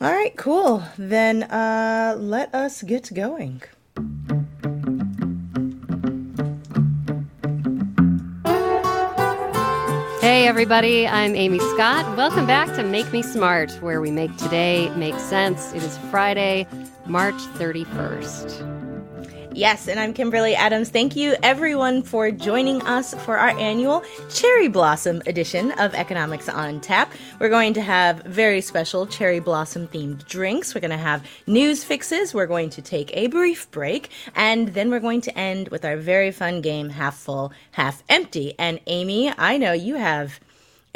All 0.00 0.10
right, 0.10 0.36
cool. 0.36 0.82
Then 0.98 1.44
uh, 1.44 2.16
let 2.18 2.52
us 2.52 2.82
get 2.82 3.14
going. 3.14 3.62
Hey, 10.20 10.48
everybody, 10.48 11.06
I'm 11.06 11.36
Amy 11.36 11.60
Scott. 11.60 12.16
Welcome 12.16 12.44
back 12.44 12.74
to 12.74 12.82
Make 12.82 13.12
Me 13.12 13.22
Smart, 13.22 13.70
where 13.82 14.00
we 14.00 14.10
make 14.10 14.36
today 14.36 14.88
make 14.96 15.18
sense. 15.20 15.72
It 15.72 15.84
is 15.84 15.96
Friday, 16.10 16.66
March 17.06 17.36
31st. 17.36 18.73
Yes, 19.56 19.86
and 19.86 20.00
I'm 20.00 20.12
Kimberly 20.12 20.56
Adams. 20.56 20.88
Thank 20.88 21.14
you, 21.14 21.36
everyone, 21.40 22.02
for 22.02 22.32
joining 22.32 22.82
us 22.82 23.14
for 23.24 23.38
our 23.38 23.50
annual 23.50 24.02
Cherry 24.28 24.66
Blossom 24.66 25.22
edition 25.26 25.70
of 25.78 25.94
Economics 25.94 26.48
on 26.48 26.80
Tap. 26.80 27.12
We're 27.38 27.50
going 27.50 27.72
to 27.74 27.80
have 27.80 28.24
very 28.24 28.60
special 28.60 29.06
cherry 29.06 29.38
blossom 29.38 29.86
themed 29.86 30.26
drinks. 30.26 30.74
We're 30.74 30.80
going 30.80 30.90
to 30.90 30.96
have 30.96 31.24
news 31.46 31.84
fixes. 31.84 32.34
We're 32.34 32.48
going 32.48 32.68
to 32.70 32.82
take 32.82 33.16
a 33.16 33.28
brief 33.28 33.70
break, 33.70 34.10
and 34.34 34.74
then 34.74 34.90
we're 34.90 34.98
going 34.98 35.20
to 35.20 35.38
end 35.38 35.68
with 35.68 35.84
our 35.84 35.98
very 35.98 36.32
fun 36.32 36.60
game, 36.60 36.88
Half 36.88 37.16
Full, 37.18 37.52
Half 37.70 38.02
Empty. 38.08 38.56
And 38.58 38.80
Amy, 38.88 39.32
I 39.38 39.56
know 39.56 39.72
you 39.72 39.94
have 39.94 40.40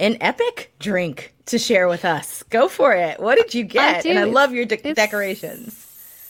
an 0.01 0.17
epic 0.21 0.73
drink 0.81 1.33
to 1.47 1.61
share 1.61 1.87
with 1.87 2.05
us. 2.05 2.43
Go 2.51 2.67
for 2.67 2.93
it. 2.93 3.21
What 3.21 3.39
did 3.39 3.55
you 3.55 3.63
get? 3.63 4.05
I 4.05 4.09
and 4.09 4.19
I 4.19 4.25
love 4.25 4.53
your 4.53 4.65
de- 4.65 4.95
decorations 4.95 5.88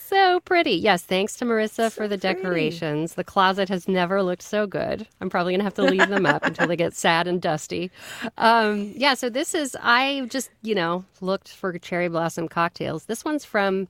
so 0.09 0.41
pretty. 0.41 0.73
Yes, 0.73 1.03
thanks 1.03 1.37
to 1.37 1.45
Marissa 1.45 1.75
so 1.75 1.91
for 1.91 2.09
the 2.09 2.17
decorations. 2.17 3.15
The 3.15 3.25
closet 3.25 3.69
has 3.69 3.87
never 3.87 4.23
looked 4.23 4.43
so 4.43 4.67
good. 4.67 5.07
I'm 5.21 5.31
probably 5.31 5.53
going 5.53 5.61
to 5.61 5.65
have 5.65 5.75
to 5.75 5.83
leave 5.83 6.09
them 6.09 6.27
up 6.27 6.45
until 6.45 6.67
they 6.67 6.77
get 6.77 6.95
sad 6.97 7.29
and 7.29 7.41
dusty. 7.41 7.91
Um, 8.37 8.93
yeah, 8.97 9.15
so 9.15 9.29
this 9.29 9.55
is, 9.55 9.77
I 9.81 10.27
just, 10.31 10.51
you 10.63 10.75
know, 10.75 11.05
looked 11.21 11.49
for 11.49 11.79
cherry 11.79 12.09
blossom 12.09 12.49
cocktails. 12.49 13.05
This 13.05 13.25
one's 13.25 13.45
from 13.45 13.89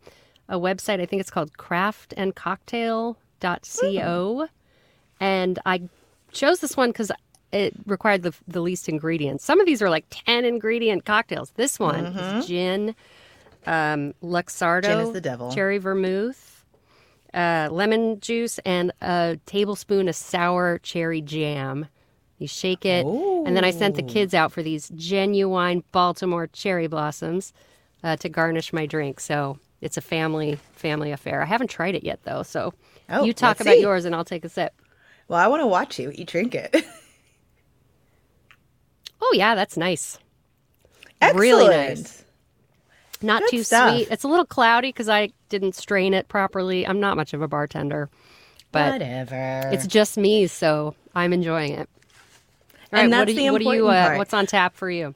a 0.48 0.58
website, 0.58 1.00
I 1.00 1.06
think 1.06 1.20
it's 1.20 1.30
called 1.30 1.52
craftandcocktail.co. 1.58 3.16
Mm. 3.40 4.48
And 5.20 5.58
I 5.66 5.82
chose 6.32 6.60
this 6.60 6.76
one 6.76 6.90
because 6.90 7.12
it 7.52 7.74
required 7.86 8.22
the, 8.22 8.34
the 8.46 8.60
least 8.60 8.88
ingredients. 8.88 9.44
Some 9.44 9.60
of 9.60 9.66
these 9.66 9.82
are 9.82 9.90
like 9.90 10.06
10 10.10 10.44
ingredient 10.44 11.04
cocktails. 11.04 11.50
This 11.52 11.78
one 11.78 12.06
mm-hmm. 12.06 12.38
is 12.38 12.46
gin 12.46 12.94
um, 13.66 14.14
Luxardo, 14.22 15.54
cherry 15.54 15.78
vermouth, 15.78 16.64
uh, 17.34 17.68
lemon 17.70 18.20
juice, 18.20 18.58
and 18.60 18.92
a 19.00 19.38
tablespoon 19.46 20.08
of 20.08 20.16
sour 20.16 20.78
cherry 20.78 21.20
jam. 21.20 21.86
You 22.38 22.46
shake 22.46 22.86
it, 22.86 23.04
and 23.04 23.56
then 23.56 23.64
I 23.64 23.72
sent 23.72 23.96
the 23.96 24.02
kids 24.02 24.32
out 24.32 24.52
for 24.52 24.62
these 24.62 24.90
genuine 24.90 25.82
Baltimore 25.90 26.46
cherry 26.46 26.86
blossoms 26.86 27.52
uh, 28.04 28.16
to 28.16 28.28
garnish 28.28 28.72
my 28.72 28.86
drink. 28.86 29.18
So 29.18 29.58
it's 29.80 29.96
a 29.96 30.00
family 30.00 30.58
family 30.72 31.10
affair. 31.10 31.42
I 31.42 31.46
haven't 31.46 31.68
tried 31.68 31.94
it 31.94 32.04
yet 32.04 32.20
though, 32.22 32.42
so 32.42 32.74
oh, 33.08 33.24
you 33.24 33.32
talk 33.32 33.60
about 33.60 33.74
see. 33.74 33.80
yours, 33.80 34.04
and 34.04 34.14
I'll 34.14 34.24
take 34.24 34.44
a 34.44 34.48
sip. 34.48 34.72
Well, 35.26 35.38
I 35.38 35.48
want 35.48 35.62
to 35.62 35.66
watch 35.66 35.98
you. 35.98 36.10
You 36.10 36.24
drink 36.24 36.54
it. 36.54 36.74
oh 39.20 39.32
yeah, 39.34 39.54
that's 39.54 39.76
nice. 39.76 40.18
Excellent. 41.20 41.40
Really 41.40 41.68
nice. 41.68 42.24
Not 43.22 43.42
Good 43.42 43.50
too 43.50 43.62
stuff. 43.64 43.94
sweet. 43.94 44.08
It's 44.10 44.24
a 44.24 44.28
little 44.28 44.44
cloudy 44.44 44.88
because 44.90 45.08
I 45.08 45.30
didn't 45.48 45.74
strain 45.74 46.14
it 46.14 46.28
properly. 46.28 46.86
I'm 46.86 47.00
not 47.00 47.16
much 47.16 47.34
of 47.34 47.42
a 47.42 47.48
bartender, 47.48 48.08
but 48.72 48.92
whatever. 48.92 49.70
It's 49.72 49.86
just 49.86 50.16
me, 50.16 50.46
so 50.46 50.94
I'm 51.14 51.32
enjoying 51.32 51.72
it. 51.72 51.88
All 52.92 53.00
and 53.00 53.10
right, 53.12 53.18
that's 53.18 53.28
what, 53.30 53.36
the 53.36 53.50
what 53.50 53.60
important 53.60 53.84
you, 53.84 53.88
uh, 53.88 54.06
part. 54.06 54.18
What's 54.18 54.34
on 54.34 54.46
tap 54.46 54.76
for 54.76 54.90
you? 54.90 55.14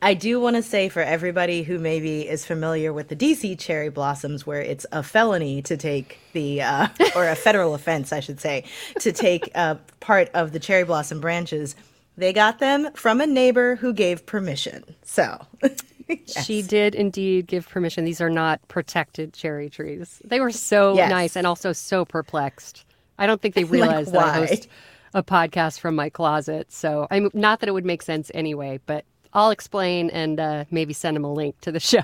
I 0.00 0.14
do 0.14 0.38
want 0.38 0.54
to 0.54 0.62
say 0.62 0.88
for 0.88 1.00
everybody 1.00 1.64
who 1.64 1.78
maybe 1.78 2.28
is 2.28 2.46
familiar 2.46 2.92
with 2.92 3.08
the 3.08 3.16
DC 3.16 3.58
cherry 3.58 3.88
blossoms, 3.88 4.46
where 4.46 4.60
it's 4.60 4.86
a 4.92 5.02
felony 5.02 5.60
to 5.62 5.76
take 5.76 6.18
the, 6.34 6.62
uh, 6.62 6.88
or 7.16 7.28
a 7.28 7.34
federal 7.34 7.74
offense, 7.74 8.12
I 8.12 8.20
should 8.20 8.40
say, 8.40 8.64
to 9.00 9.10
take 9.10 9.50
uh, 9.56 9.76
part 9.98 10.30
of 10.34 10.52
the 10.52 10.60
cherry 10.60 10.84
blossom 10.84 11.20
branches, 11.20 11.74
they 12.18 12.32
got 12.32 12.58
them 12.58 12.92
from 12.94 13.20
a 13.20 13.26
neighbor 13.26 13.76
who 13.76 13.92
gave 13.92 14.26
permission. 14.26 14.82
So 15.02 15.40
yes. 16.08 16.44
She 16.44 16.62
did 16.62 16.96
indeed 16.96 17.46
give 17.46 17.68
permission. 17.68 18.04
These 18.04 18.20
are 18.20 18.28
not 18.28 18.66
protected 18.66 19.32
cherry 19.32 19.70
trees. 19.70 20.20
They 20.24 20.40
were 20.40 20.50
so 20.50 20.96
yes. 20.96 21.10
nice 21.10 21.36
and 21.36 21.46
also 21.46 21.72
so 21.72 22.04
perplexed. 22.04 22.84
I 23.18 23.26
don't 23.26 23.40
think 23.40 23.54
they 23.54 23.64
realized 23.78 24.12
like, 24.12 24.24
that 24.24 24.34
I 24.34 24.46
host 24.46 24.68
a 25.14 25.22
podcast 25.22 25.78
from 25.78 25.94
my 25.94 26.10
closet. 26.10 26.72
So 26.72 27.06
I'm 27.10 27.30
not 27.34 27.60
that 27.60 27.68
it 27.68 27.72
would 27.72 27.86
make 27.86 28.02
sense 28.02 28.32
anyway, 28.34 28.80
but 28.86 29.04
I'll 29.32 29.50
explain 29.50 30.10
and 30.10 30.40
uh, 30.40 30.64
maybe 30.72 30.92
send 30.92 31.14
them 31.14 31.24
a 31.24 31.32
link 31.32 31.60
to 31.60 31.72
the 31.72 31.80
show. 31.80 32.02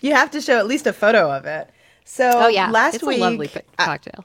you 0.00 0.14
have 0.14 0.30
to 0.30 0.40
show 0.40 0.58
at 0.58 0.66
least 0.66 0.86
a 0.86 0.94
photo 0.94 1.30
of 1.30 1.44
it. 1.44 1.68
So 2.04 2.30
oh 2.34 2.48
yeah, 2.48 2.70
last 2.70 2.94
it's 2.94 3.04
week, 3.04 3.18
a 3.18 3.20
lovely 3.20 3.50
cocktail. 3.76 4.24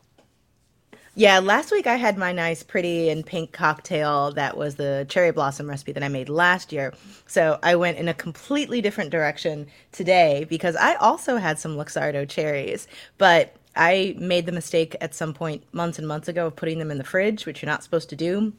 Yeah, 1.16 1.38
last 1.38 1.72
week 1.72 1.86
I 1.86 1.98
had 1.98 2.18
my 2.18 2.32
nice 2.32 2.64
pretty 2.64 3.08
and 3.10 3.24
pink 3.24 3.52
cocktail 3.52 4.32
that 4.32 4.58
was 4.58 4.76
the 4.76 5.06
cherry 5.10 5.32
blossom 5.32 5.70
recipe 5.70 5.92
that 5.92 6.02
I 6.02 6.08
made 6.08 6.28
last 6.28 6.72
year. 6.72 6.92
So 7.28 7.60
I 7.62 7.76
went 7.76 8.00
in 8.00 8.08
a 8.08 8.16
completely 8.16 8.82
different 8.82 9.12
direction 9.12 9.68
today 9.92 10.48
because 10.50 10.76
I 10.76 10.96
also 10.96 11.38
had 11.38 11.60
some 11.60 11.78
Luxardo 11.78 12.28
cherries, 12.28 12.88
but 13.20 13.56
I 13.76 14.16
made 14.18 14.48
the 14.48 14.52
mistake 14.52 14.96
at 15.02 15.14
some 15.14 15.36
point 15.36 15.64
months 15.72 16.00
and 16.00 16.08
months 16.08 16.28
ago 16.28 16.48
of 16.48 16.56
putting 16.56 16.80
them 16.80 16.90
in 16.90 16.98
the 16.98 17.04
fridge, 17.04 17.46
which 17.46 17.62
you're 17.62 17.70
not 17.72 17.84
supposed 17.84 18.10
to 18.10 18.16
do 18.16 18.54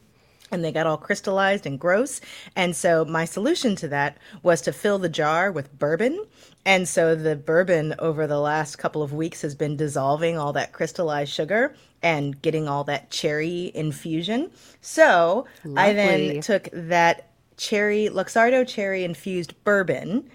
and 0.50 0.64
they 0.64 0.72
got 0.72 0.86
all 0.86 0.96
crystallized 0.96 1.66
and 1.66 1.78
gross. 1.78 2.20
And 2.54 2.76
so 2.76 3.04
my 3.04 3.24
solution 3.24 3.76
to 3.76 3.88
that 3.88 4.18
was 4.42 4.60
to 4.62 4.72
fill 4.72 4.98
the 4.98 5.08
jar 5.08 5.50
with 5.50 5.78
bourbon. 5.78 6.26
And 6.64 6.88
so 6.88 7.14
the 7.14 7.36
bourbon 7.36 7.94
over 7.98 8.26
the 8.26 8.40
last 8.40 8.76
couple 8.76 9.02
of 9.02 9.12
weeks 9.12 9.42
has 9.42 9.54
been 9.54 9.76
dissolving 9.76 10.38
all 10.38 10.52
that 10.52 10.72
crystallized 10.72 11.32
sugar 11.32 11.74
and 12.02 12.40
getting 12.40 12.68
all 12.68 12.84
that 12.84 13.10
cherry 13.10 13.72
infusion. 13.74 14.50
So 14.80 15.46
Lovely. 15.64 15.82
I 15.82 15.92
then 15.92 16.40
took 16.40 16.68
that 16.72 17.30
cherry, 17.56 18.08
Luxardo 18.12 18.66
cherry 18.66 19.04
infused 19.04 19.54
bourbon, 19.64 20.30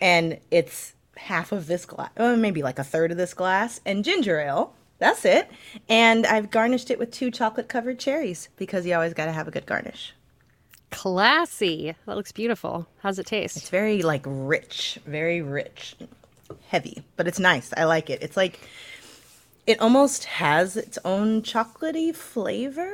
and 0.00 0.38
it's 0.50 0.94
half 1.16 1.52
of 1.52 1.66
this 1.66 1.84
glass, 1.84 2.10
oh, 2.16 2.34
uh, 2.34 2.36
maybe 2.36 2.62
like 2.62 2.78
a 2.78 2.84
third 2.84 3.10
of 3.12 3.16
this 3.16 3.34
glass, 3.34 3.80
and 3.86 4.04
ginger 4.04 4.40
ale. 4.40 4.74
That's 5.02 5.24
it. 5.24 5.50
And 5.88 6.24
I've 6.26 6.52
garnished 6.52 6.88
it 6.88 6.96
with 6.96 7.10
two 7.10 7.32
chocolate 7.32 7.68
covered 7.68 7.98
cherries 7.98 8.48
because 8.54 8.86
you 8.86 8.94
always 8.94 9.14
got 9.14 9.24
to 9.24 9.32
have 9.32 9.48
a 9.48 9.50
good 9.50 9.66
garnish. 9.66 10.14
Classy. 10.92 11.96
That 12.06 12.14
looks 12.14 12.30
beautiful. 12.30 12.86
How's 13.00 13.18
it 13.18 13.26
taste? 13.26 13.56
It's 13.56 13.68
very 13.68 14.02
like 14.02 14.22
rich, 14.24 15.00
very 15.04 15.42
rich, 15.42 15.96
heavy, 16.68 17.02
but 17.16 17.26
it's 17.26 17.40
nice. 17.40 17.72
I 17.76 17.82
like 17.82 18.10
it. 18.10 18.22
It's 18.22 18.36
like 18.36 18.60
it 19.66 19.80
almost 19.80 20.22
has 20.26 20.76
its 20.76 21.00
own 21.04 21.42
chocolatey 21.42 22.14
flavor, 22.14 22.92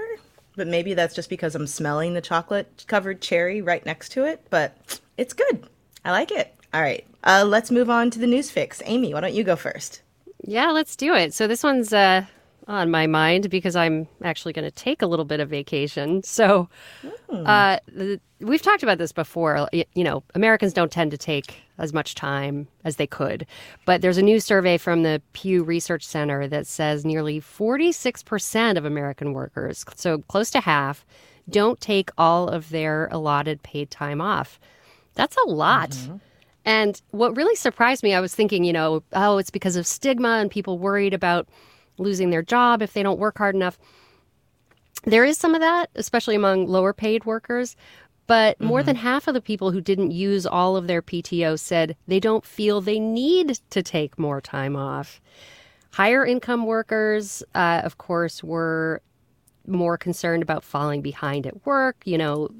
but 0.56 0.66
maybe 0.66 0.94
that's 0.94 1.14
just 1.14 1.28
because 1.28 1.54
I'm 1.54 1.66
smelling 1.66 2.14
the 2.14 2.22
chocolate 2.22 2.86
covered 2.88 3.20
cherry 3.20 3.60
right 3.60 3.84
next 3.84 4.12
to 4.12 4.24
it, 4.24 4.46
but 4.48 4.98
it's 5.18 5.34
good. 5.34 5.68
I 6.06 6.12
like 6.12 6.30
it. 6.30 6.54
All 6.72 6.80
right. 6.80 7.06
Uh, 7.22 7.44
let's 7.46 7.70
move 7.70 7.90
on 7.90 8.08
to 8.12 8.18
the 8.18 8.26
news 8.26 8.50
fix. 8.50 8.80
Amy, 8.86 9.12
why 9.12 9.20
don't 9.20 9.34
you 9.34 9.44
go 9.44 9.56
first? 9.56 10.00
Yeah, 10.44 10.70
let's 10.70 10.96
do 10.96 11.14
it. 11.14 11.34
So 11.34 11.46
this 11.46 11.62
one's 11.62 11.92
uh, 11.92 12.24
on 12.68 12.90
my 12.90 13.06
mind 13.06 13.48
because 13.50 13.74
I'm 13.74 14.06
actually 14.22 14.52
going 14.52 14.64
to 14.64 14.70
take 14.70 15.02
a 15.02 15.06
little 15.06 15.24
bit 15.24 15.40
of 15.40 15.48
vacation. 15.48 16.22
So 16.22 16.68
hmm. 17.02 17.46
uh, 17.46 17.78
the, 17.88 18.20
we've 18.40 18.62
talked 18.62 18.82
about 18.82 18.98
this 18.98 19.10
before. 19.12 19.68
You 19.72 20.04
know, 20.04 20.22
Americans 20.34 20.72
don't 20.72 20.92
tend 20.92 21.10
to 21.10 21.18
take 21.18 21.62
as 21.78 21.92
much 21.92 22.14
time 22.14 22.68
as 22.84 22.96
they 22.96 23.06
could. 23.06 23.46
But 23.86 24.02
there's 24.02 24.18
a 24.18 24.22
new 24.22 24.38
survey 24.38 24.76
from 24.76 25.02
the 25.02 25.22
Pew 25.32 25.62
Research 25.62 26.06
Center 26.06 26.46
that 26.46 26.66
says 26.66 27.04
nearly 27.04 27.40
46% 27.40 28.76
of 28.76 28.84
American 28.84 29.32
workers, 29.32 29.84
so 29.94 30.18
close 30.18 30.50
to 30.50 30.60
half, 30.60 31.06
don't 31.48 31.80
take 31.80 32.10
all 32.18 32.48
of 32.48 32.68
their 32.68 33.08
allotted 33.10 33.62
paid 33.62 33.90
time 33.90 34.20
off. 34.20 34.60
That's 35.14 35.36
a 35.36 35.48
lot. 35.48 35.90
Mm-hmm. 35.90 36.16
And 36.64 37.00
what 37.10 37.36
really 37.36 37.54
surprised 37.54 38.02
me, 38.02 38.14
I 38.14 38.20
was 38.20 38.34
thinking, 38.34 38.64
you 38.64 38.72
know, 38.72 39.02
oh, 39.12 39.38
it's 39.38 39.50
because 39.50 39.76
of 39.76 39.86
stigma 39.86 40.38
and 40.38 40.50
people 40.50 40.78
worried 40.78 41.14
about 41.14 41.48
losing 41.98 42.30
their 42.30 42.42
job 42.42 42.82
if 42.82 42.92
they 42.92 43.02
don't 43.02 43.18
work 43.18 43.38
hard 43.38 43.54
enough. 43.54 43.78
There 45.04 45.24
is 45.24 45.38
some 45.38 45.54
of 45.54 45.60
that, 45.60 45.90
especially 45.94 46.34
among 46.34 46.66
lower 46.66 46.92
paid 46.92 47.24
workers. 47.24 47.76
But 48.28 48.60
more 48.60 48.80
mm-hmm. 48.80 48.86
than 48.86 48.96
half 48.96 49.26
of 49.26 49.32
the 49.32 49.40
people 49.40 49.70
who 49.70 49.80
didn't 49.80 50.10
use 50.10 50.46
all 50.46 50.76
of 50.76 50.86
their 50.86 51.00
PTO 51.00 51.58
said 51.58 51.96
they 52.06 52.20
don't 52.20 52.44
feel 52.44 52.80
they 52.80 53.00
need 53.00 53.58
to 53.70 53.82
take 53.82 54.18
more 54.18 54.42
time 54.42 54.76
off. 54.76 55.20
Higher 55.92 56.26
income 56.26 56.66
workers, 56.66 57.42
uh, 57.54 57.80
of 57.82 57.96
course, 57.96 58.44
were 58.44 59.00
more 59.68 59.98
concerned 59.98 60.42
about 60.42 60.64
falling 60.64 61.02
behind 61.02 61.46
at 61.46 61.66
work. 61.66 61.96
You 62.04 62.18
know, 62.18 62.50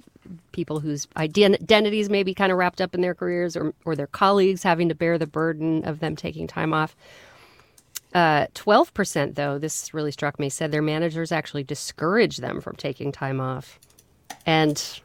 people 0.52 0.80
whose 0.80 1.08
identities 1.16 2.10
may 2.10 2.22
be 2.22 2.34
kind 2.34 2.52
of 2.52 2.58
wrapped 2.58 2.80
up 2.80 2.94
in 2.94 3.00
their 3.00 3.14
careers 3.14 3.56
or, 3.56 3.72
or 3.84 3.96
their 3.96 4.06
colleagues 4.06 4.62
having 4.62 4.88
to 4.88 4.94
bear 4.94 5.18
the 5.18 5.26
burden 5.26 5.84
of 5.84 6.00
them 6.00 6.16
taking 6.16 6.46
time 6.46 6.72
off. 6.72 6.94
Uh, 8.14 8.46
12%, 8.54 9.34
though, 9.34 9.58
this 9.58 9.92
really 9.92 10.10
struck 10.10 10.38
me, 10.38 10.48
said 10.48 10.72
their 10.72 10.82
managers 10.82 11.30
actually 11.30 11.62
discourage 11.62 12.38
them 12.38 12.60
from 12.60 12.74
taking 12.76 13.12
time 13.12 13.40
off. 13.40 13.78
And 14.46 15.00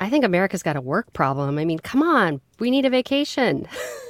I 0.00 0.10
think 0.10 0.24
America's 0.24 0.62
got 0.62 0.76
a 0.76 0.80
work 0.80 1.12
problem. 1.12 1.58
I 1.58 1.64
mean, 1.64 1.78
come 1.78 2.02
on, 2.02 2.40
we 2.58 2.70
need 2.70 2.86
a 2.86 2.90
vacation. 2.90 3.68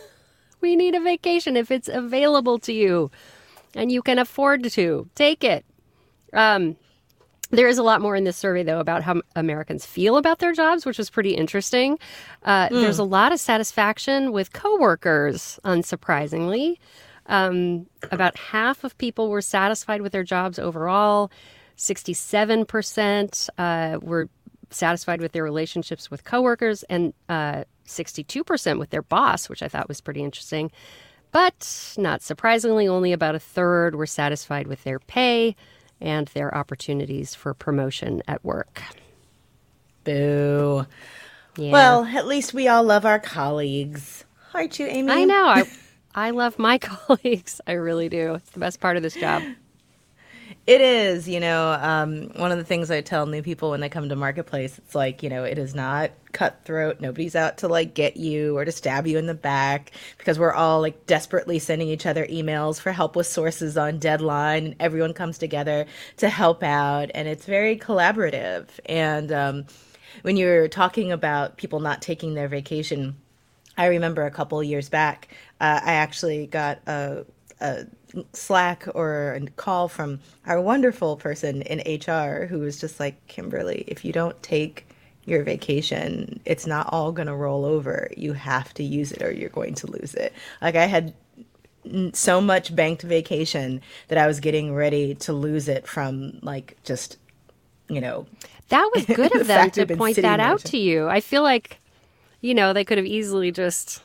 we 0.60 0.76
need 0.76 0.94
a 0.94 1.00
vacation 1.00 1.56
if 1.56 1.70
it's 1.70 1.88
available 1.88 2.58
to 2.60 2.72
you 2.72 3.10
and 3.74 3.92
you 3.92 4.02
can 4.02 4.18
afford 4.18 4.64
to 4.64 5.08
take 5.14 5.44
it. 5.44 5.64
Um, 6.32 6.77
there 7.50 7.67
is 7.67 7.79
a 7.79 7.82
lot 7.82 8.00
more 8.00 8.15
in 8.15 8.25
this 8.25 8.37
survey, 8.37 8.62
though, 8.62 8.79
about 8.79 9.03
how 9.03 9.23
Americans 9.35 9.85
feel 9.85 10.17
about 10.17 10.38
their 10.38 10.53
jobs, 10.53 10.87
which 10.87 10.99
was 10.99 11.11
pretty 11.11 11.31
interesting. 11.31 11.99
Uh, 12.44 12.69
mm. 12.69 12.81
There's 12.81 12.99
a 12.99 13.05
lot 13.05 13.32
of 13.32 13.41
satisfaction 13.41 14.32
with 14.32 14.53
coworkers, 14.53 15.59
unsurprisingly. 15.65 16.77
Um, 17.27 17.87
about 18.11 18.37
half 18.38 18.85
of 18.85 18.97
people 18.99 19.31
were 19.31 19.43
satisfied 19.43 20.00
with 20.00 20.12
their 20.12 20.23
jobs 20.23 20.59
overall. 20.59 21.31
67% 21.77 23.49
uh, 23.59 23.99
were 24.00 24.29
satisfied 24.71 25.21
with 25.21 25.32
their 25.32 25.43
relationships 25.43 26.11
with 26.11 26.23
coworkers, 26.23 26.85
and 26.85 27.12
uh, 27.29 27.65
62% 27.87 28.79
with 28.79 28.91
their 28.91 29.03
boss, 29.03 29.49
which 29.49 29.62
I 29.62 29.69
thought 29.69 29.88
was 29.88 30.00
pretty 30.00 30.23
interesting. 30.23 30.71
But 31.32 31.94
not 31.97 32.23
surprisingly, 32.23 32.87
only 32.87 33.12
about 33.12 33.35
a 33.35 33.41
third 33.41 33.94
were 33.97 34.06
satisfied 34.06 34.67
with 34.69 34.85
their 34.85 35.00
pay 35.00 35.56
and 36.00 36.29
their 36.29 36.55
opportunities 36.55 37.35
for 37.35 37.55
promotion 37.55 38.23
at 38.26 38.44
work. 38.44 38.82
Boo. 40.05 40.87
Yeah. 41.56 41.73
Well, 41.73 42.05
at 42.05 42.26
least 42.26 42.55
we 42.55 42.69
all 42.69 42.82
love 42.82 43.05
our 43.05 43.19
colleagues. 43.19 44.25
Aren't 44.55 44.79
you, 44.79 44.87
Amy? 44.87 45.12
I 45.12 45.25
know. 45.25 45.47
I, 45.47 45.64
I 46.14 46.31
love 46.31 46.58
my 46.58 46.79
colleagues. 46.79 47.61
I 47.67 47.73
really 47.73 48.08
do. 48.08 48.35
It's 48.35 48.50
the 48.50 48.61
best 48.61 48.81
part 48.81 48.97
of 48.97 49.02
this 49.02 49.14
job. 49.14 49.43
It 50.67 50.81
is, 50.81 51.29
you 51.29 51.41
know, 51.41 51.73
um, 51.81 52.31
one 52.37 52.53
of 52.53 52.58
the 52.58 52.64
things 52.64 52.91
I 52.91 53.00
tell 53.00 53.26
new 53.26 53.43
people 53.43 53.70
when 53.70 53.81
they 53.81 53.88
come 53.88 54.08
to 54.08 54.17
Marketplace, 54.17 54.79
it's 54.79 54.94
like, 54.94 55.23
you 55.23 55.31
know, 55.31 55.44
it 55.44 55.58
is 55.58 55.75
not 55.75 56.11
cutthroat. 56.32 57.00
Nobody's 57.00 57.37
out 57.37 57.59
to 57.59 57.69
like 57.69 57.94
get 57.94 58.17
you 58.17 58.56
or 58.56 58.65
to 58.65 58.73
stab 58.73 59.06
you 59.06 59.19
in 59.19 59.27
the 59.27 59.35
back 59.35 59.93
because 60.19 60.38
we're 60.38 60.53
all 60.53 60.81
like 60.81 61.06
desperately 61.06 61.59
sending 61.59 61.88
each 61.88 62.06
other 62.06 62.27
emails 62.27 62.81
for 62.81 62.93
help 62.93 63.17
with 63.17 63.27
sources 63.27 63.77
on 63.77 63.99
deadline 63.99 64.67
and 64.67 64.77
everyone 64.81 65.15
comes 65.15 65.38
together 65.38 65.87
to 66.19 66.29
help 66.29 66.62
out 66.62 67.11
and 67.15 67.29
it's 67.29 67.47
very 67.47 67.77
collaborative. 67.77 68.69
And 68.87 69.32
um, 69.32 69.67
when 70.23 70.37
you're 70.37 70.69
talking 70.69 71.12
about 71.12 71.56
people 71.56 71.81
not 71.81 72.03
taking 72.03 72.35
their 72.35 72.49
vacation, 72.49 73.17
I 73.77 73.87
remember 73.87 74.27
a 74.27 74.31
couple 74.31 74.62
years 74.62 74.88
back, 74.88 75.29
uh, 75.61 75.81
I 75.82 75.93
actually 75.94 76.47
got 76.47 76.81
a, 76.87 77.25
a 77.61 77.87
Slack 78.32 78.87
or 78.94 79.32
a 79.35 79.47
call 79.50 79.88
from 79.88 80.21
our 80.47 80.61
wonderful 80.61 81.17
person 81.17 81.62
in 81.62 81.79
HR 81.79 82.47
who 82.47 82.59
was 82.59 82.81
just 82.81 83.00
like, 83.00 83.27
Kimberly, 83.29 83.85
if 83.87 84.05
you 84.05 84.12
don't 84.12 84.41
take 84.43 84.87
your 85.31 85.43
vacation, 85.44 86.41
it's 86.44 86.67
not 86.67 86.88
all 86.93 87.12
going 87.12 87.29
to 87.29 87.35
roll 87.35 87.65
over. 87.65 88.11
You 88.17 88.32
have 88.35 88.75
to 88.75 88.82
use 88.82 89.12
it 89.12 89.23
or 89.23 89.32
you're 89.32 89.49
going 89.49 89.75
to 89.77 89.87
lose 89.87 90.15
it. 90.15 90.32
Like 90.61 90.75
I 90.75 90.87
had 90.87 91.15
so 92.12 92.41
much 92.41 92.75
banked 92.75 93.03
vacation 93.03 93.81
that 94.09 94.19
I 94.19 94.27
was 94.27 94.41
getting 94.41 94.75
ready 94.75 95.15
to 95.17 95.32
lose 95.32 95.69
it 95.69 95.87
from 95.87 96.38
like 96.43 96.77
just, 96.85 97.17
you 97.88 98.00
know. 98.00 98.27
That 98.69 98.91
was 98.94 99.06
good 99.06 99.35
of 99.35 99.47
them 99.47 99.71
to 99.71 99.87
point 99.97 100.17
that 100.17 100.41
out 100.41 100.61
to 100.67 100.79
you. 100.79 101.09
I 101.09 101.21
feel 101.21 101.43
like, 101.43 101.79
you 102.41 102.55
know, 102.55 102.73
they 102.73 102.85
could 102.85 102.99
have 102.99 103.06
easily 103.06 103.50
just 103.50 104.03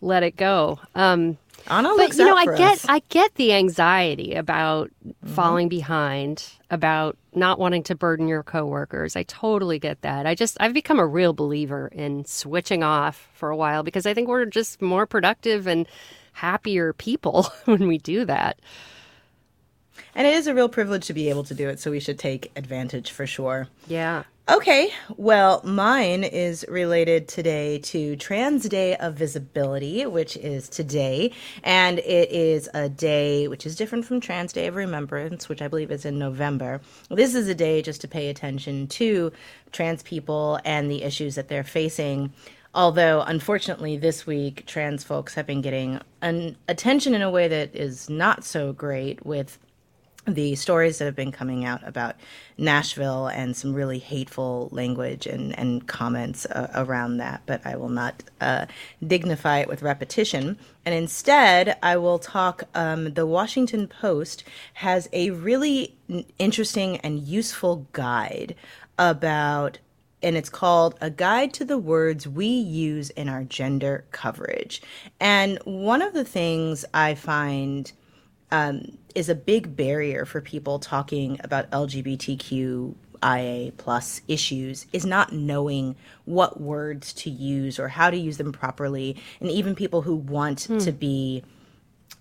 let 0.00 0.22
it 0.22 0.36
go. 0.36 0.80
Um, 0.94 1.38
Anna 1.68 1.92
but 1.96 2.16
you 2.16 2.24
know, 2.24 2.36
I 2.36 2.44
get 2.44 2.72
us. 2.72 2.86
I 2.88 3.00
get 3.08 3.34
the 3.36 3.52
anxiety 3.52 4.34
about 4.34 4.90
mm-hmm. 5.06 5.34
falling 5.34 5.68
behind, 5.68 6.48
about 6.70 7.16
not 7.34 7.58
wanting 7.58 7.82
to 7.84 7.94
burden 7.94 8.28
your 8.28 8.42
coworkers. 8.42 9.16
I 9.16 9.22
totally 9.24 9.78
get 9.78 10.02
that. 10.02 10.26
I 10.26 10.34
just 10.34 10.56
I've 10.60 10.74
become 10.74 10.98
a 10.98 11.06
real 11.06 11.32
believer 11.32 11.88
in 11.88 12.24
switching 12.24 12.82
off 12.82 13.28
for 13.34 13.50
a 13.50 13.56
while 13.56 13.82
because 13.82 14.06
I 14.06 14.14
think 14.14 14.28
we're 14.28 14.46
just 14.46 14.82
more 14.82 15.06
productive 15.06 15.66
and 15.66 15.86
happier 16.32 16.92
people 16.92 17.44
when 17.64 17.86
we 17.86 17.98
do 17.98 18.24
that. 18.24 18.58
And 20.14 20.26
it 20.26 20.34
is 20.34 20.46
a 20.46 20.54
real 20.54 20.68
privilege 20.68 21.06
to 21.06 21.14
be 21.14 21.28
able 21.28 21.44
to 21.44 21.54
do 21.54 21.68
it, 21.68 21.80
so 21.80 21.90
we 21.90 22.00
should 22.00 22.18
take 22.18 22.50
advantage 22.56 23.10
for 23.10 23.26
sure. 23.26 23.68
Yeah. 23.86 24.24
Okay, 24.52 24.90
well, 25.16 25.62
mine 25.64 26.24
is 26.24 26.62
related 26.68 27.26
today 27.26 27.78
to 27.78 28.16
Trans 28.16 28.68
Day 28.68 28.94
of 28.96 29.14
Visibility, 29.14 30.04
which 30.04 30.36
is 30.36 30.68
today, 30.68 31.32
and 31.64 32.00
it 32.00 32.30
is 32.30 32.68
a 32.74 32.90
day 32.90 33.48
which 33.48 33.64
is 33.64 33.76
different 33.76 34.04
from 34.04 34.20
Trans 34.20 34.52
Day 34.52 34.66
of 34.66 34.74
Remembrance, 34.74 35.48
which 35.48 35.62
I 35.62 35.68
believe 35.68 35.90
is 35.90 36.04
in 36.04 36.18
November. 36.18 36.82
This 37.08 37.34
is 37.34 37.48
a 37.48 37.54
day 37.54 37.80
just 37.80 38.02
to 38.02 38.08
pay 38.08 38.28
attention 38.28 38.88
to 38.88 39.32
trans 39.72 40.02
people 40.02 40.60
and 40.66 40.90
the 40.90 41.02
issues 41.02 41.34
that 41.36 41.48
they're 41.48 41.64
facing. 41.64 42.30
Although, 42.74 43.22
unfortunately, 43.22 43.96
this 43.96 44.26
week, 44.26 44.66
trans 44.66 45.02
folks 45.02 45.32
have 45.32 45.46
been 45.46 45.62
getting 45.62 45.98
an 46.20 46.58
attention 46.68 47.14
in 47.14 47.22
a 47.22 47.30
way 47.30 47.48
that 47.48 47.74
is 47.74 48.10
not 48.10 48.44
so 48.44 48.74
great 48.74 49.24
with 49.24 49.58
the 50.26 50.54
stories 50.54 50.98
that 50.98 51.04
have 51.06 51.16
been 51.16 51.32
coming 51.32 51.64
out 51.64 51.86
about 51.86 52.14
Nashville 52.56 53.26
and 53.26 53.56
some 53.56 53.74
really 53.74 53.98
hateful 53.98 54.68
language 54.70 55.26
and, 55.26 55.58
and 55.58 55.86
comments 55.88 56.46
uh, 56.46 56.70
around 56.74 57.16
that, 57.16 57.42
but 57.46 57.64
I 57.66 57.76
will 57.76 57.88
not 57.88 58.22
uh, 58.40 58.66
dignify 59.04 59.58
it 59.58 59.68
with 59.68 59.82
repetition. 59.82 60.58
And 60.84 60.94
instead, 60.94 61.76
I 61.82 61.96
will 61.96 62.18
talk. 62.18 62.64
Um, 62.74 63.14
the 63.14 63.26
Washington 63.26 63.88
Post 63.88 64.44
has 64.74 65.08
a 65.12 65.30
really 65.30 65.96
interesting 66.38 66.98
and 66.98 67.20
useful 67.20 67.88
guide 67.92 68.54
about 68.98 69.78
and 70.24 70.36
it's 70.36 70.50
called 70.50 70.94
A 71.00 71.10
Guide 71.10 71.52
to 71.54 71.64
the 71.64 71.78
Words 71.78 72.28
We 72.28 72.46
Use 72.46 73.10
in 73.10 73.28
Our 73.28 73.42
Gender 73.42 74.04
Coverage. 74.12 74.80
And 75.18 75.58
one 75.64 76.00
of 76.00 76.12
the 76.12 76.24
things 76.24 76.84
I 76.94 77.16
find 77.16 77.90
um, 78.52 78.98
is 79.14 79.28
a 79.28 79.34
big 79.34 79.74
barrier 79.74 80.24
for 80.24 80.40
people 80.40 80.78
talking 80.78 81.40
about 81.42 81.70
LGBTQIA 81.70 83.76
plus 83.78 84.20
issues 84.28 84.86
is 84.92 85.04
not 85.04 85.32
knowing 85.32 85.96
what 86.26 86.60
words 86.60 87.12
to 87.14 87.30
use 87.30 87.80
or 87.80 87.88
how 87.88 88.10
to 88.10 88.16
use 88.16 88.36
them 88.36 88.52
properly, 88.52 89.16
and 89.40 89.50
even 89.50 89.74
people 89.74 90.02
who 90.02 90.14
want 90.14 90.64
hmm. 90.64 90.78
to 90.78 90.92
be 90.92 91.42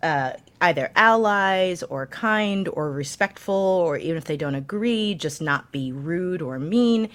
uh, 0.02 0.34
either 0.62 0.90
allies 0.96 1.84
or 1.84 2.08
kind 2.08 2.68
or 2.70 2.92
respectful, 2.92 3.54
or 3.54 3.98
even 3.98 4.18
if 4.18 4.24
they 4.24 4.38
don't 4.38 4.56
agree, 4.56 5.14
just 5.14 5.42
not 5.42 5.72
be 5.72 5.92
rude 5.92 6.42
or 6.42 6.58
mean, 6.58 7.10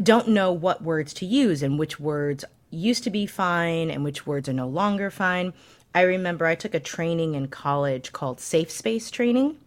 don't 0.00 0.28
know 0.28 0.52
what 0.52 0.82
words 0.82 1.12
to 1.12 1.26
use 1.26 1.62
and 1.62 1.78
which 1.78 1.98
words 1.98 2.44
used 2.70 3.04
to 3.04 3.10
be 3.10 3.26
fine 3.26 3.90
and 3.90 4.04
which 4.04 4.26
words 4.26 4.48
are 4.48 4.54
no 4.54 4.68
longer 4.68 5.10
fine. 5.10 5.52
I 5.94 6.02
remember 6.02 6.46
I 6.46 6.54
took 6.54 6.74
a 6.74 6.80
training 6.80 7.34
in 7.34 7.48
college 7.48 8.12
called 8.12 8.40
Safe 8.40 8.70
Space 8.70 9.10
Training, 9.10 9.58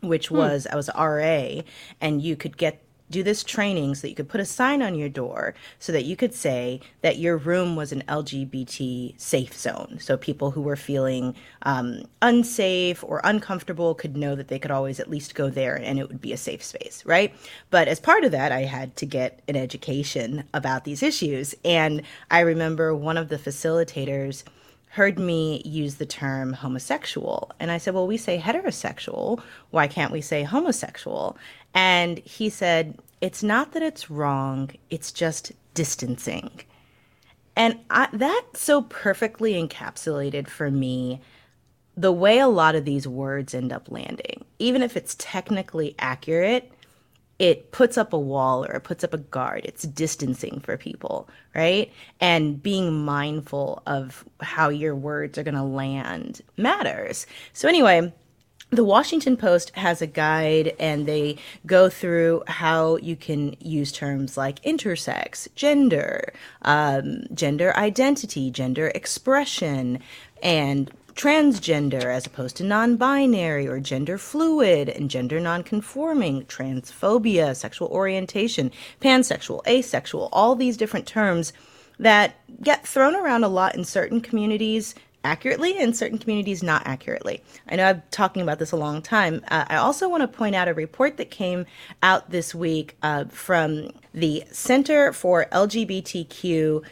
which 0.00 0.28
hmm. 0.28 0.36
was 0.36 0.66
I 0.70 0.76
was 0.76 0.90
RA, 0.96 1.62
and 2.00 2.22
you 2.22 2.36
could 2.36 2.56
get 2.56 2.84
do 3.10 3.22
this 3.22 3.44
training 3.44 3.94
so 3.94 4.02
that 4.02 4.08
you 4.08 4.14
could 4.14 4.28
put 4.28 4.40
a 4.40 4.44
sign 4.44 4.82
on 4.82 4.94
your 4.94 5.08
door 5.08 5.54
so 5.78 5.92
that 5.92 6.04
you 6.04 6.16
could 6.16 6.34
say 6.34 6.80
that 7.02 7.18
your 7.18 7.36
room 7.36 7.76
was 7.76 7.92
an 7.92 8.02
LGBT 8.08 9.14
safe 9.20 9.54
zone. 9.54 9.98
So 10.00 10.16
people 10.16 10.50
who 10.50 10.62
were 10.62 10.74
feeling 10.74 11.36
um, 11.62 12.04
unsafe 12.22 13.04
or 13.04 13.20
uncomfortable 13.22 13.94
could 13.94 14.16
know 14.16 14.34
that 14.34 14.48
they 14.48 14.58
could 14.58 14.70
always 14.70 14.98
at 14.98 15.10
least 15.10 15.34
go 15.34 15.50
there 15.50 15.76
and 15.76 15.98
it 15.98 16.08
would 16.08 16.20
be 16.20 16.32
a 16.32 16.36
safe 16.36 16.64
space, 16.64 17.04
right? 17.04 17.34
But 17.70 17.88
as 17.88 18.00
part 18.00 18.24
of 18.24 18.32
that, 18.32 18.52
I 18.52 18.62
had 18.62 18.96
to 18.96 19.06
get 19.06 19.42
an 19.48 19.54
education 19.54 20.44
about 20.54 20.84
these 20.84 21.02
issues. 21.02 21.54
And 21.64 22.02
I 22.30 22.40
remember 22.40 22.94
one 22.94 23.18
of 23.18 23.28
the 23.28 23.38
facilitators 23.38 24.44
heard 24.94 25.18
me 25.18 25.60
use 25.64 25.96
the 25.96 26.06
term 26.06 26.52
homosexual. 26.52 27.50
And 27.58 27.72
I 27.72 27.78
said, 27.78 27.94
Well, 27.94 28.06
we 28.06 28.16
say 28.16 28.38
heterosexual. 28.38 29.42
Why 29.70 29.88
can't 29.88 30.12
we 30.12 30.20
say 30.20 30.44
homosexual? 30.44 31.36
And 31.74 32.18
he 32.18 32.48
said, 32.48 32.96
It's 33.20 33.42
not 33.42 33.72
that 33.72 33.82
it's 33.82 34.08
wrong, 34.08 34.70
it's 34.90 35.10
just 35.10 35.50
distancing. 35.74 36.60
And 37.56 37.80
I, 37.90 38.08
that 38.12 38.44
so 38.54 38.82
perfectly 38.82 39.54
encapsulated 39.54 40.46
for 40.46 40.70
me 40.70 41.20
the 41.96 42.12
way 42.12 42.38
a 42.38 42.46
lot 42.46 42.76
of 42.76 42.84
these 42.84 43.08
words 43.08 43.52
end 43.52 43.72
up 43.72 43.90
landing. 43.90 44.44
Even 44.60 44.80
if 44.80 44.96
it's 44.96 45.16
technically 45.18 45.96
accurate, 45.98 46.70
it 47.38 47.72
puts 47.72 47.98
up 47.98 48.12
a 48.12 48.18
wall 48.18 48.64
or 48.64 48.72
it 48.72 48.84
puts 48.84 49.02
up 49.02 49.12
a 49.12 49.18
guard. 49.18 49.62
It's 49.64 49.82
distancing 49.82 50.60
for 50.60 50.76
people, 50.76 51.28
right? 51.54 51.92
And 52.20 52.62
being 52.62 53.04
mindful 53.04 53.82
of 53.86 54.24
how 54.40 54.68
your 54.68 54.94
words 54.94 55.36
are 55.38 55.42
going 55.42 55.54
to 55.54 55.62
land 55.62 56.42
matters. 56.56 57.26
So, 57.52 57.68
anyway, 57.68 58.12
the 58.70 58.84
Washington 58.84 59.36
Post 59.36 59.70
has 59.76 60.02
a 60.02 60.06
guide 60.06 60.74
and 60.78 61.06
they 61.06 61.38
go 61.66 61.88
through 61.88 62.42
how 62.46 62.96
you 62.96 63.16
can 63.16 63.56
use 63.60 63.92
terms 63.92 64.36
like 64.36 64.60
intersex, 64.62 65.48
gender, 65.54 66.32
um, 66.62 67.24
gender 67.32 67.76
identity, 67.76 68.50
gender 68.50 68.88
expression, 68.94 70.00
and 70.42 70.90
transgender 71.14 72.04
as 72.04 72.26
opposed 72.26 72.56
to 72.56 72.64
non 72.64 72.96
binary 72.96 73.66
or 73.66 73.80
gender 73.80 74.18
fluid 74.18 74.88
and 74.88 75.10
gender 75.10 75.40
non 75.40 75.62
conforming, 75.62 76.44
transphobia, 76.46 77.54
sexual 77.54 77.88
orientation, 77.88 78.70
pansexual, 79.00 79.66
asexual, 79.66 80.28
all 80.32 80.54
these 80.54 80.76
different 80.76 81.06
terms 81.06 81.52
that 81.98 82.34
get 82.62 82.86
thrown 82.86 83.14
around 83.14 83.44
a 83.44 83.48
lot 83.48 83.74
in 83.74 83.84
certain 83.84 84.20
communities 84.20 84.94
accurately 85.24 85.76
and 85.78 85.96
certain 85.96 86.18
communities 86.18 86.62
not 86.62 86.86
accurately. 86.86 87.42
I 87.68 87.76
know 87.76 87.84
I'm 87.84 88.02
talking 88.10 88.42
about 88.42 88.58
this 88.58 88.72
a 88.72 88.76
long 88.76 89.02
time. 89.02 89.42
Uh, 89.48 89.64
I 89.68 89.76
also 89.76 90.08
want 90.08 90.20
to 90.20 90.28
point 90.28 90.54
out 90.54 90.68
a 90.68 90.74
report 90.74 91.16
that 91.16 91.30
came 91.30 91.66
out 92.02 92.30
this 92.30 92.54
week 92.54 92.96
uh, 93.02 93.24
from 93.24 93.90
the 94.12 94.44
Center 94.52 95.12
for 95.12 95.46
LGBTQ 95.50 96.84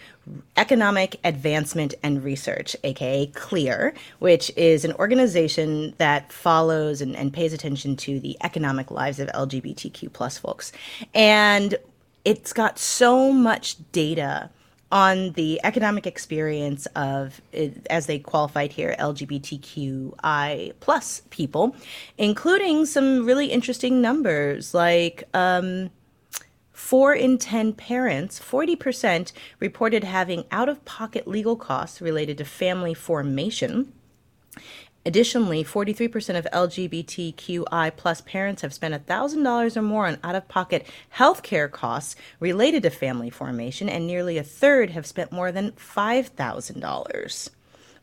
Economic 0.57 1.19
Advancement 1.25 1.95
and 2.03 2.23
Research, 2.23 2.77
aka 2.85 3.27
CLEAR, 3.27 3.93
which 4.19 4.51
is 4.57 4.85
an 4.85 4.93
organization 4.95 5.95
that 5.99 6.33
follows 6.33 7.01
and, 7.01 7.15
and 7.17 7.33
pays 7.33 7.53
attention 7.53 7.97
to 7.97 8.21
the 8.21 8.37
economic 8.43 8.91
lives 8.91 9.19
of 9.19 9.29
LGBTQ 9.29 10.13
plus 10.13 10.39
folks. 10.39 10.73
And 11.15 11.77
it's 12.25 12.53
got 12.53 12.79
so 12.79 13.33
much 13.33 13.77
data 13.91 14.51
on 14.93 15.33
the 15.33 15.59
economic 15.65 16.07
experience 16.07 16.87
of, 16.95 17.41
as 17.89 18.07
they 18.07 18.19
qualified 18.19 18.73
here, 18.73 18.95
LGBTQI 18.99 20.75
plus 20.81 21.23
people, 21.31 21.75
including 22.19 22.85
some 22.85 23.25
really 23.25 23.47
interesting 23.47 24.03
numbers 24.03 24.75
like 24.75 25.25
um, 25.33 25.91
four 26.73 27.15
in 27.15 27.39
10 27.39 27.73
parents, 27.73 28.39
40%, 28.39 29.33
reported 29.61 30.05
having 30.05 30.45
out 30.51 30.69
of 30.69 30.85
pocket 30.85 31.27
legal 31.27 31.57
costs 31.57 32.03
related 32.03 32.37
to 32.39 32.45
family 32.45 32.93
formation. 32.93 33.93
Additionally, 35.05 35.65
43% 35.65 36.39
of 36.39 36.47
LGBTQI 36.53 37.97
plus 37.97 38.21
parents 38.21 38.63
have 38.63 38.73
spent 38.73 38.95
$1,000 39.07 39.77
or 39.77 39.83
more 39.83 40.07
on 40.07 40.19
out 40.23 40.37
of 40.37 40.47
pocket 40.47 40.87
healthcare 41.17 41.71
costs 41.71 42.15
related 42.39 42.85
to 42.85 42.91
family 42.91 43.29
formation, 43.29 43.89
and 43.89 44.07
nearly 44.07 44.39
a 44.39 44.45
third 44.45 44.91
have 44.91 45.07
spent 45.07 45.33
more 45.33 45.51
than 45.51 45.73
$5,000. 45.73 47.51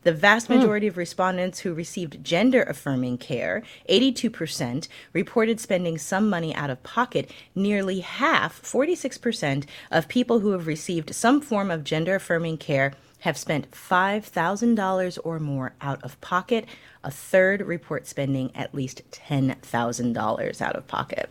The 0.02 0.12
vast 0.12 0.46
hmm. 0.46 0.54
majority 0.54 0.86
mm. 0.86 0.90
of 0.90 0.96
respondents 0.96 1.60
who 1.60 1.74
received 1.74 2.24
gender 2.24 2.62
affirming 2.62 3.18
care, 3.18 3.62
82%, 3.88 4.88
reported 5.12 5.60
spending 5.60 5.98
some 5.98 6.28
money 6.28 6.54
out 6.54 6.70
of 6.70 6.82
pocket. 6.82 7.30
Nearly 7.54 8.00
half, 8.00 8.62
46%, 8.62 9.66
of 9.90 10.08
people 10.08 10.40
who 10.40 10.52
have 10.52 10.66
received 10.66 11.14
some 11.14 11.40
form 11.40 11.70
of 11.70 11.84
gender 11.84 12.14
affirming 12.14 12.56
care 12.58 12.94
have 13.20 13.36
spent 13.36 13.70
$5,000 13.70 15.18
or 15.24 15.38
more 15.38 15.72
out 15.80 16.02
of 16.02 16.20
pocket. 16.20 16.66
A 17.04 17.10
third 17.10 17.62
report 17.62 18.06
spending 18.06 18.50
at 18.54 18.74
least 18.74 19.02
$10,000 19.10 20.60
out 20.60 20.76
of 20.76 20.86
pocket. 20.86 21.30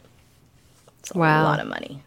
It's 1.00 1.14
a 1.14 1.18
wow. 1.18 1.44
lot 1.44 1.60
of 1.60 1.68
money. 1.68 2.02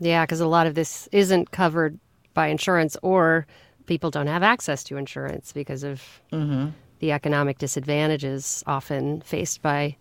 Yeah, 0.00 0.24
because 0.24 0.40
a 0.40 0.46
lot 0.46 0.66
of 0.66 0.74
this 0.74 1.08
isn't 1.12 1.52
covered 1.52 1.98
by 2.34 2.48
insurance 2.48 2.96
or 3.02 3.46
people 3.86 4.10
don't 4.10 4.26
have 4.26 4.42
access 4.42 4.82
to 4.84 4.96
insurance 4.96 5.52
because 5.52 5.84
of 5.84 6.02
mm-hmm. 6.32 6.70
the 6.98 7.12
economic 7.12 7.58
disadvantages 7.58 8.64
often 8.66 9.20
faced 9.20 9.62
by 9.62 9.96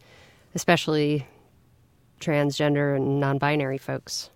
especially 0.55 1.27
transgender 2.19 2.95
and 2.95 3.19
non-binary 3.19 3.77
folks. 3.77 4.29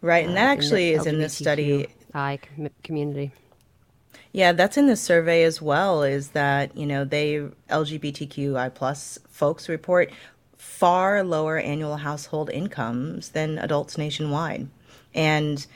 Right, 0.00 0.26
and 0.26 0.36
that 0.36 0.48
uh, 0.48 0.52
actually 0.52 0.90
is 0.92 1.06
in 1.06 1.18
this 1.18 1.34
study. 1.34 1.86
I 2.14 2.38
community. 2.82 3.32
Yeah, 4.32 4.52
that's 4.52 4.78
in 4.78 4.86
the 4.86 4.96
survey 4.96 5.42
as 5.44 5.60
well. 5.60 6.02
Is 6.02 6.30
that 6.30 6.76
you 6.76 6.86
know 6.86 7.04
they 7.04 7.46
LGBTQI 7.68 8.74
plus 8.74 9.18
folks 9.28 9.68
report 9.68 10.10
far 10.56 11.22
lower 11.22 11.58
annual 11.58 11.98
household 11.98 12.48
incomes 12.50 13.30
than 13.30 13.58
adults 13.58 13.98
nationwide, 13.98 14.68
and 15.14 15.66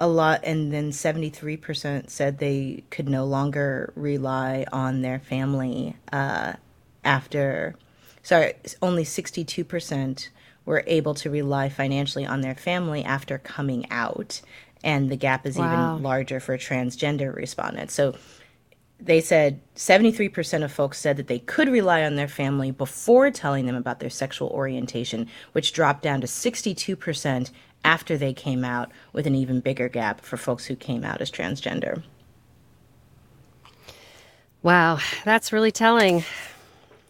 a 0.00 0.08
lot. 0.08 0.40
And 0.44 0.72
then 0.72 0.92
seventy 0.92 1.28
three 1.28 1.58
percent 1.58 2.10
said 2.10 2.38
they 2.38 2.84
could 2.90 3.08
no 3.08 3.26
longer 3.26 3.92
rely 3.94 4.64
on 4.72 5.02
their 5.02 5.18
family 5.18 5.96
uh, 6.10 6.54
after. 7.04 7.76
Sorry, 8.22 8.54
only 8.80 9.04
sixty 9.04 9.44
two 9.44 9.64
percent 9.64 10.30
were 10.64 10.84
able 10.86 11.14
to 11.14 11.28
rely 11.30 11.68
financially 11.68 12.24
on 12.24 12.40
their 12.40 12.54
family 12.54 13.04
after 13.04 13.38
coming 13.38 13.90
out 13.90 14.40
and 14.82 15.10
the 15.10 15.16
gap 15.16 15.46
is 15.46 15.56
wow. 15.56 15.92
even 15.94 16.02
larger 16.02 16.40
for 16.40 16.56
transgender 16.56 17.34
respondents. 17.34 17.94
So 17.94 18.14
they 18.98 19.20
said 19.20 19.60
73% 19.76 20.62
of 20.62 20.72
folks 20.72 20.98
said 20.98 21.16
that 21.16 21.26
they 21.26 21.38
could 21.38 21.68
rely 21.68 22.02
on 22.02 22.16
their 22.16 22.28
family 22.28 22.70
before 22.70 23.30
telling 23.30 23.66
them 23.66 23.76
about 23.76 24.00
their 24.00 24.10
sexual 24.10 24.48
orientation, 24.48 25.26
which 25.52 25.72
dropped 25.72 26.02
down 26.02 26.20
to 26.20 26.26
62% 26.26 27.50
after 27.82 28.18
they 28.18 28.34
came 28.34 28.62
out, 28.62 28.90
with 29.14 29.26
an 29.26 29.34
even 29.34 29.60
bigger 29.60 29.88
gap 29.88 30.20
for 30.20 30.36
folks 30.36 30.66
who 30.66 30.76
came 30.76 31.02
out 31.02 31.22
as 31.22 31.30
transgender. 31.30 32.02
Wow, 34.62 34.98
that's 35.24 35.50
really 35.50 35.72
telling. 35.72 36.22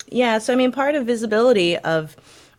Yeah, 0.07 0.39
so 0.39 0.53
I 0.53 0.57
mean, 0.57 0.71
part 0.71 0.95
of 0.95 1.07
visibility 1.07 1.77
of 1.77 2.17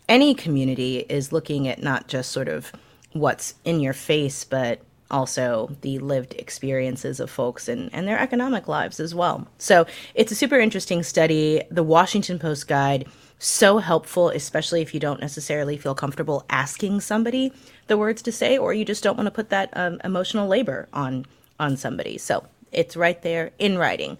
any 0.09 0.33
community 0.33 1.05
is 1.07 1.31
looking 1.31 1.69
at 1.69 1.81
not 1.81 2.09
just 2.09 2.31
sort 2.31 2.49
of 2.49 2.73
what's 3.13 3.55
in 3.63 3.79
your 3.79 3.93
face, 3.93 4.43
but 4.43 4.81
also 5.11 5.75
the 5.81 5.99
lived 5.99 6.33
experiences 6.33 7.19
of 7.19 7.29
folks 7.29 7.67
and, 7.67 7.93
and 7.93 8.07
their 8.07 8.19
economic 8.19 8.67
lives 8.67 8.99
as 8.99 9.13
well. 9.13 9.47
So 9.57 9.85
it's 10.15 10.31
a 10.31 10.35
super 10.35 10.59
interesting 10.59 11.03
study. 11.03 11.61
The 11.69 11.83
Washington 11.83 12.39
Post 12.39 12.67
guide, 12.67 13.07
so 13.37 13.77
helpful, 13.77 14.29
especially 14.29 14.81
if 14.81 14.93
you 14.93 14.99
don't 14.99 15.19
necessarily 15.19 15.77
feel 15.77 15.93
comfortable 15.93 16.45
asking 16.49 17.01
somebody 17.01 17.51
the 17.87 17.97
words 17.97 18.21
to 18.23 18.31
say, 18.31 18.57
or 18.57 18.73
you 18.73 18.85
just 18.85 19.03
don't 19.03 19.17
want 19.17 19.27
to 19.27 19.31
put 19.31 19.49
that 19.49 19.69
um, 19.73 19.99
emotional 20.03 20.47
labor 20.47 20.87
on 20.93 21.25
on 21.59 21.77
somebody. 21.77 22.17
So 22.17 22.45
it's 22.71 22.97
right 22.97 23.21
there 23.21 23.51
in 23.59 23.77
writing. 23.77 24.17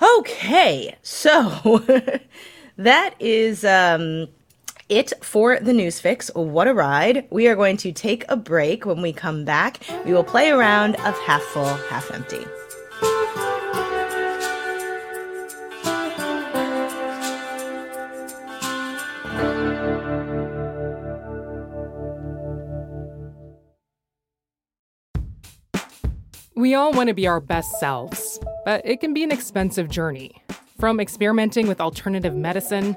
Okay, 0.00 0.96
so 1.02 1.82
that 2.76 3.14
is 3.18 3.64
um, 3.64 4.28
it 4.88 5.12
for 5.22 5.58
the 5.60 5.72
news 5.72 6.00
fix. 6.00 6.30
What 6.34 6.68
a 6.68 6.74
ride. 6.74 7.26
We 7.30 7.48
are 7.48 7.56
going 7.56 7.76
to 7.78 7.92
take 7.92 8.24
a 8.28 8.36
break. 8.36 8.86
When 8.86 9.02
we 9.02 9.12
come 9.12 9.44
back, 9.44 9.80
we 10.04 10.12
will 10.12 10.24
play 10.24 10.50
a 10.50 10.56
round 10.56 10.96
of 10.96 11.18
half 11.20 11.42
full, 11.42 11.64
half 11.64 12.10
empty. 12.10 12.44
We 26.54 26.74
all 26.74 26.92
want 26.92 27.06
to 27.06 27.14
be 27.14 27.28
our 27.28 27.38
best 27.38 27.78
selves, 27.78 28.40
but 28.64 28.84
it 28.84 29.00
can 29.00 29.14
be 29.14 29.22
an 29.22 29.30
expensive 29.30 29.88
journey. 29.88 30.42
From 30.80 30.98
experimenting 30.98 31.68
with 31.68 31.80
alternative 31.80 32.34
medicine 32.34 32.96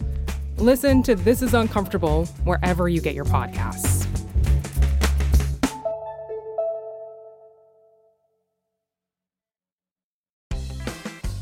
Listen 0.61 1.01
to 1.01 1.15
This 1.15 1.41
Is 1.41 1.55
Uncomfortable 1.55 2.27
wherever 2.43 2.87
you 2.87 3.01
get 3.01 3.15
your 3.15 3.25
podcasts. 3.25 4.05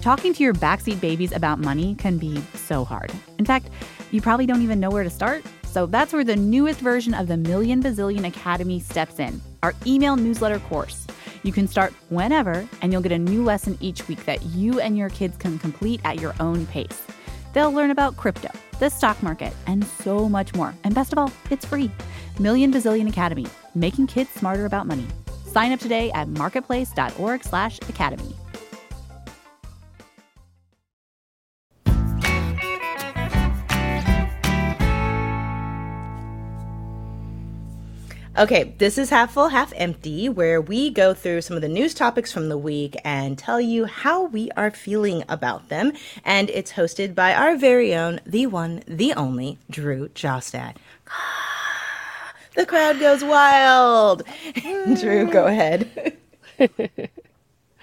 Talking 0.02 0.34
to 0.34 0.42
your 0.42 0.54
backseat 0.54 1.02
babies 1.02 1.34
about 1.34 1.60
money 1.60 1.96
can 1.96 2.18
be 2.18 2.42
so 2.56 2.86
hard. 2.86 3.12
In 3.38 3.44
fact, 3.44 3.68
you 4.12 4.22
probably 4.22 4.46
don't 4.46 4.62
even 4.62 4.80
know 4.80 4.90
where 4.90 5.04
to 5.04 5.10
start. 5.10 5.44
So 5.66 5.86
that's 5.86 6.14
where 6.14 6.24
the 6.24 6.38
newest 6.38 6.80
version 6.80 7.14
of 7.14 7.28
the 7.28 7.36
Million 7.36 7.84
Bazillion 7.84 8.26
Academy 8.26 8.80
steps 8.80 9.20
in 9.20 9.42
our 9.64 9.74
email 9.86 10.16
newsletter 10.16 10.60
course. 10.60 11.06
You 11.44 11.52
can 11.52 11.68
start 11.68 11.94
whenever, 12.08 12.66
and 12.82 12.94
you'll 12.94 13.02
get 13.02 13.12
a 13.12 13.20
new 13.20 13.44
lesson 13.44 13.78
each 13.82 14.08
week 14.08 14.24
that 14.24 14.42
you 14.46 14.80
and 14.80 14.98
your 14.98 15.10
kids 15.10 15.36
can 15.36 15.60
complete 15.60 16.00
at 16.06 16.22
your 16.22 16.34
own 16.40 16.66
pace. 16.68 17.02
They'll 17.54 17.72
learn 17.72 17.92
about 17.92 18.18
crypto, 18.18 18.52
the 18.80 18.90
stock 18.90 19.24
market, 19.24 19.54
and 19.68 19.86
so 19.86 20.28
much 20.28 20.54
more. 20.56 20.76
And 20.84 20.96
best 20.96 21.14
of 21.14 21.20
all, 21.20 21.32
it's 21.50 21.66
free. 21.66 21.90
Million 22.40 22.72
Bazillion 22.72 23.08
Academy, 23.08 23.48
making 23.76 24.08
kids 24.08 24.32
smarter 24.32 24.66
about 24.66 24.88
money. 24.88 25.06
Sign 25.46 25.72
up 25.72 25.80
today 25.80 26.12
at 26.12 26.28
marketplace.org/academy. 26.28 28.39
Okay, 38.40 38.74
this 38.78 38.98
is 38.98 39.10
Half 39.10 39.34
Full, 39.34 39.50
Half 39.50 39.74
Empty, 39.76 40.30
where 40.30 40.62
we 40.62 40.92
go 40.92 41.14
through 41.14 41.42
some 41.42 41.58
of 41.58 41.62
the 41.62 41.68
news 41.68 41.94
topics 41.94 42.32
from 42.32 42.48
the 42.48 42.58
week 42.58 42.96
and 43.04 43.38
tell 43.38 43.60
you 43.60 43.84
how 43.84 44.28
we 44.28 44.50
are 44.52 44.72
feeling 44.72 45.26
about 45.28 45.68
them. 45.68 45.92
And 46.24 46.50
it's 46.52 46.72
hosted 46.72 47.14
by 47.14 47.34
our 47.34 47.58
very 47.58 47.94
own, 47.94 48.22
the 48.26 48.48
one, 48.48 48.82
the 48.88 49.12
only, 49.16 49.58
Drew 49.70 50.08
Jostad. 50.10 50.78
The 52.56 52.66
crowd 52.66 53.00
goes 53.00 53.24
wild. 53.24 54.24
Drew, 55.00 55.30
go 55.30 55.46
ahead. 55.46 56.18
All 56.60 56.68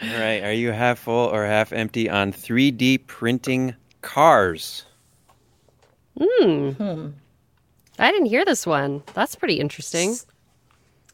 right. 0.02 0.42
Are 0.42 0.52
you 0.52 0.72
half 0.72 0.98
full 0.98 1.28
or 1.28 1.46
half 1.46 1.72
empty 1.72 2.10
on 2.10 2.32
3D 2.32 3.06
printing 3.06 3.74
cars? 4.02 4.84
Hmm. 6.18 7.10
I 7.98 8.10
didn't 8.10 8.26
hear 8.26 8.44
this 8.44 8.66
one. 8.66 9.02
That's 9.14 9.34
pretty 9.34 9.60
interesting. 9.60 10.16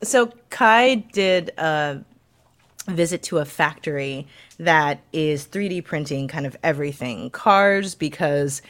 So 0.02 0.32
Kai 0.50 0.96
did 0.96 1.50
a 1.58 2.04
visit 2.88 3.22
to 3.24 3.38
a 3.38 3.44
factory 3.44 4.26
that 4.58 5.00
is 5.12 5.46
3D 5.46 5.84
printing 5.84 6.26
kind 6.26 6.46
of 6.46 6.56
everything. 6.62 7.30
Cars 7.30 7.94
because 7.94 8.62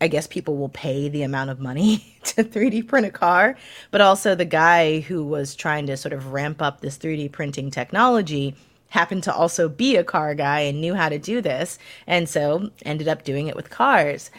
I 0.00 0.08
guess 0.08 0.26
people 0.26 0.56
will 0.56 0.68
pay 0.68 1.08
the 1.08 1.22
amount 1.22 1.50
of 1.50 1.58
money 1.58 2.16
to 2.24 2.44
3D 2.44 2.86
print 2.86 3.06
a 3.06 3.10
car, 3.10 3.56
but 3.90 4.00
also 4.00 4.34
the 4.34 4.44
guy 4.44 5.00
who 5.00 5.24
was 5.24 5.56
trying 5.56 5.86
to 5.86 5.96
sort 5.96 6.12
of 6.12 6.32
ramp 6.32 6.60
up 6.62 6.80
this 6.80 6.98
3D 6.98 7.32
printing 7.32 7.70
technology 7.70 8.54
happened 8.90 9.24
to 9.24 9.34
also 9.34 9.68
be 9.68 9.96
a 9.96 10.04
car 10.04 10.34
guy 10.34 10.60
and 10.60 10.80
knew 10.80 10.94
how 10.94 11.08
to 11.08 11.18
do 11.18 11.40
this, 11.40 11.78
and 12.06 12.28
so 12.28 12.70
ended 12.84 13.08
up 13.08 13.24
doing 13.24 13.48
it 13.48 13.56
with 13.56 13.70
cars. 13.70 14.30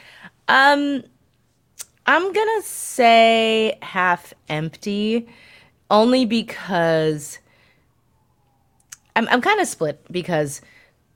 Um 0.47 1.03
I'm 2.05 2.31
gonna 2.31 2.61
say 2.61 3.77
half 3.81 4.33
empty, 4.47 5.27
only 5.89 6.25
because 6.25 7.39
I'm 9.15 9.27
I'm 9.29 9.41
kind 9.41 9.59
of 9.59 9.67
split 9.67 9.99
because 10.11 10.61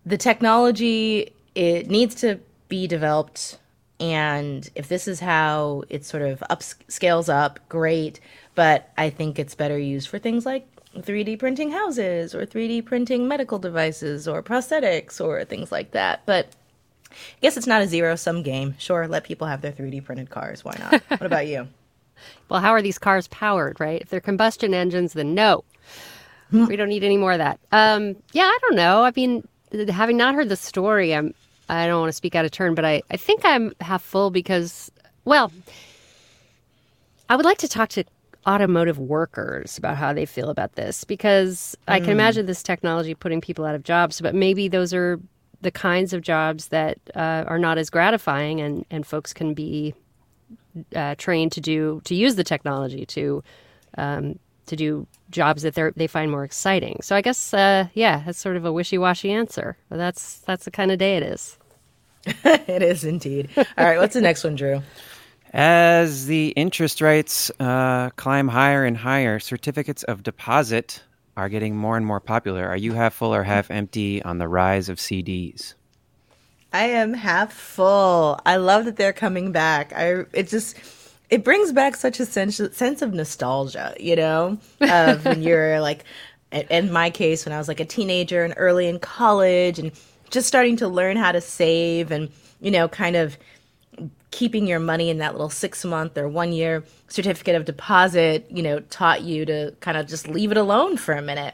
the 0.05 0.17
technology 0.17 1.33
it 1.55 1.89
needs 1.89 2.15
to 2.15 2.39
be 2.67 2.87
developed, 2.87 3.59
and 3.99 4.69
if 4.75 4.87
this 4.87 5.07
is 5.07 5.19
how 5.19 5.83
it 5.89 6.05
sort 6.05 6.23
of 6.23 6.43
up 6.49 6.63
scales 6.63 7.29
up, 7.29 7.59
great. 7.69 8.19
But 8.55 8.91
I 8.97 9.09
think 9.09 9.39
it's 9.39 9.55
better 9.55 9.77
used 9.77 10.09
for 10.09 10.19
things 10.19 10.45
like 10.45 10.67
3D 10.97 11.39
printing 11.39 11.71
houses 11.71 12.35
or 12.35 12.45
3D 12.45 12.85
printing 12.85 13.27
medical 13.27 13.59
devices 13.59 14.27
or 14.27 14.43
prosthetics 14.43 15.21
or 15.21 15.45
things 15.45 15.71
like 15.71 15.91
that. 15.91 16.25
But 16.25 16.47
I 17.11 17.39
guess 17.41 17.57
it's 17.57 17.67
not 17.67 17.81
a 17.81 17.87
zero 17.87 18.15
sum 18.15 18.43
game. 18.43 18.75
Sure, 18.77 19.07
let 19.07 19.23
people 19.23 19.47
have 19.47 19.61
their 19.61 19.71
3D 19.71 20.03
printed 20.03 20.29
cars. 20.29 20.65
Why 20.65 20.75
not? 20.79 21.01
what 21.07 21.23
about 21.23 21.47
you? 21.47 21.67
Well, 22.49 22.59
how 22.59 22.71
are 22.71 22.81
these 22.81 22.97
cars 22.97 23.27
powered, 23.27 23.79
right? 23.79 24.01
If 24.01 24.09
they're 24.09 24.19
combustion 24.19 24.73
engines, 24.73 25.13
then 25.13 25.33
no. 25.33 25.63
we 26.51 26.75
don't 26.75 26.89
need 26.89 27.03
any 27.03 27.17
more 27.17 27.31
of 27.31 27.37
that. 27.37 27.59
Um, 27.71 28.15
yeah, 28.33 28.43
I 28.43 28.57
don't 28.61 28.75
know. 28.75 29.03
I 29.03 29.11
mean, 29.15 29.47
having 29.89 30.17
not 30.17 30.35
heard 30.35 30.49
the 30.49 30.55
story, 30.55 31.15
I'm 31.15 31.33
I 31.69 31.87
don't 31.87 32.01
want 32.01 32.09
to 32.09 32.15
speak 32.15 32.35
out 32.35 32.43
of 32.43 32.51
turn, 32.51 32.75
but 32.75 32.83
I, 32.83 33.01
I 33.09 33.15
think 33.15 33.45
I'm 33.45 33.71
half 33.79 34.01
full 34.01 34.29
because 34.29 34.91
well, 35.23 35.51
I 37.29 37.35
would 37.37 37.45
like 37.45 37.59
to 37.59 37.67
talk 37.69 37.89
to 37.89 38.03
automotive 38.45 38.97
workers 38.97 39.77
about 39.77 39.95
how 39.95 40.11
they 40.11 40.25
feel 40.25 40.49
about 40.49 40.73
this 40.73 41.03
because 41.03 41.77
I 41.87 41.99
can 41.99 42.09
imagine 42.09 42.45
this 42.47 42.63
technology 42.63 43.13
putting 43.13 43.39
people 43.39 43.65
out 43.65 43.75
of 43.75 43.83
jobs, 43.83 44.19
but 44.19 44.33
maybe 44.33 44.67
those 44.67 44.93
are 44.93 45.19
the 45.61 45.71
kinds 45.71 46.11
of 46.11 46.21
jobs 46.21 46.69
that 46.69 46.97
uh, 47.15 47.43
are 47.47 47.59
not 47.59 47.77
as 47.77 47.89
gratifying 47.89 48.59
and, 48.59 48.83
and 48.89 49.05
folks 49.05 49.31
can 49.31 49.53
be 49.53 49.93
uh, 50.95 51.15
trained 51.17 51.51
to 51.53 51.61
do 51.61 52.01
to 52.05 52.15
use 52.15 52.35
the 52.35 52.43
technology 52.43 53.05
to 53.05 53.43
um, 53.97 54.39
to 54.67 54.75
do 54.75 55.07
jobs 55.29 55.63
that 55.63 55.75
they 55.75 55.89
they 55.95 56.07
find 56.07 56.31
more 56.31 56.43
exciting. 56.43 56.99
So 57.01 57.15
I 57.15 57.21
guess 57.21 57.53
uh, 57.53 57.87
yeah, 57.93 58.23
that's 58.25 58.39
sort 58.39 58.57
of 58.57 58.65
a 58.65 58.71
wishy 58.71 58.97
washy 58.97 59.31
answer, 59.31 59.77
but 59.89 59.97
that's 59.97 60.39
that's 60.39 60.65
the 60.65 60.71
kind 60.71 60.91
of 60.91 60.97
day 60.99 61.17
it 61.17 61.23
is. 61.23 61.57
it 62.25 62.83
is 62.83 63.03
indeed. 63.03 63.49
All 63.57 63.85
right, 63.85 63.99
what's 63.99 64.13
the 64.13 64.21
next 64.21 64.43
one, 64.43 64.55
Drew? 64.55 64.81
As 65.53 66.27
the 66.27 66.49
interest 66.49 67.01
rates 67.01 67.51
uh, 67.59 68.11
climb 68.11 68.47
higher 68.47 68.85
and 68.85 68.95
higher, 68.95 69.39
certificates 69.39 70.03
of 70.03 70.23
deposit 70.23 71.03
are 71.35 71.49
getting 71.49 71.75
more 71.75 71.97
and 71.97 72.05
more 72.05 72.19
popular. 72.19 72.67
Are 72.67 72.77
you 72.77 72.93
half 72.93 73.13
full 73.13 73.33
or 73.33 73.43
half 73.43 73.69
empty 73.71 74.21
on 74.23 74.37
the 74.37 74.47
rise 74.47 74.87
of 74.87 74.97
CDs? 74.97 75.73
I 76.73 76.83
am 76.83 77.13
half 77.13 77.51
full. 77.53 78.39
I 78.45 78.55
love 78.55 78.85
that 78.85 78.95
they're 78.95 79.13
coming 79.13 79.51
back. 79.51 79.91
I 79.93 80.25
it 80.33 80.47
just 80.47 80.77
it 81.29 81.43
brings 81.43 81.71
back 81.71 81.95
such 81.95 82.19
a 82.19 82.25
sense 82.25 82.61
sense 82.71 83.01
of 83.01 83.13
nostalgia, 83.13 83.93
you 83.99 84.15
know, 84.15 84.57
of 84.81 85.25
when 85.25 85.41
you're 85.47 85.81
like 85.81 86.03
in- 86.51 86.67
in 86.69 86.91
my 86.91 87.09
case 87.09 87.45
when 87.45 87.53
I 87.53 87.57
was 87.57 87.67
like 87.67 87.79
a 87.79 87.85
teenager 87.85 88.43
and 88.43 88.53
early 88.57 88.87
in 88.87 88.99
college 88.99 89.79
and 89.79 89.91
just 90.29 90.47
starting 90.47 90.77
to 90.77 90.87
learn 90.87 91.17
how 91.17 91.31
to 91.33 91.41
save 91.41 92.11
and 92.11 92.29
you 92.61 92.71
know 92.71 92.87
kind 92.87 93.15
of 93.17 93.37
keeping 94.31 94.65
your 94.65 94.79
money 94.79 95.09
in 95.09 95.17
that 95.17 95.33
little 95.33 95.49
6 95.49 95.85
month 95.85 96.17
or 96.17 96.29
1 96.29 96.53
year 96.53 96.85
certificate 97.09 97.55
of 97.55 97.65
deposit, 97.65 98.47
you 98.49 98.63
know, 98.63 98.79
taught 98.79 99.23
you 99.23 99.45
to 99.45 99.71
kind 99.81 99.97
of 99.97 100.07
just 100.07 100.27
leave 100.29 100.51
it 100.51 100.57
alone 100.57 100.95
for 100.95 101.13
a 101.13 101.21
minute. 101.21 101.53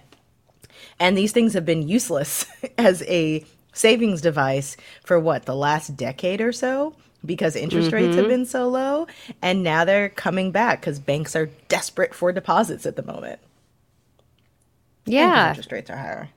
And 0.99 1.17
these 1.17 1.32
things 1.32 1.53
have 1.53 1.65
been 1.65 1.88
useless 1.88 2.45
as 2.77 3.01
a 3.03 3.43
savings 3.78 4.22
device 4.22 4.78
for 5.04 5.20
what, 5.20 5.46
the 5.46 5.56
last 5.56 5.96
decade 5.96 6.42
or 6.42 6.52
so? 6.52 6.94
Because 7.26 7.56
interest 7.56 7.92
rates 7.92 8.16
have 8.16 8.28
been 8.28 8.46
so 8.46 8.68
low. 8.70 9.08
And 9.42 9.63
now 9.63 9.86
they're 9.86 10.10
coming 10.10 10.52
back 10.52 10.82
because 10.82 11.00
banks 11.00 11.36
are 11.36 11.48
desperate 11.68 12.13
for 12.13 12.32
deposits 12.32 12.86
at 12.86 12.96
the 12.96 13.04
moment. 13.04 13.40
Yeah, 15.06 15.50
Interest 15.50 15.72
rates 15.72 15.90
are 15.90 15.98
higher. 15.98 16.30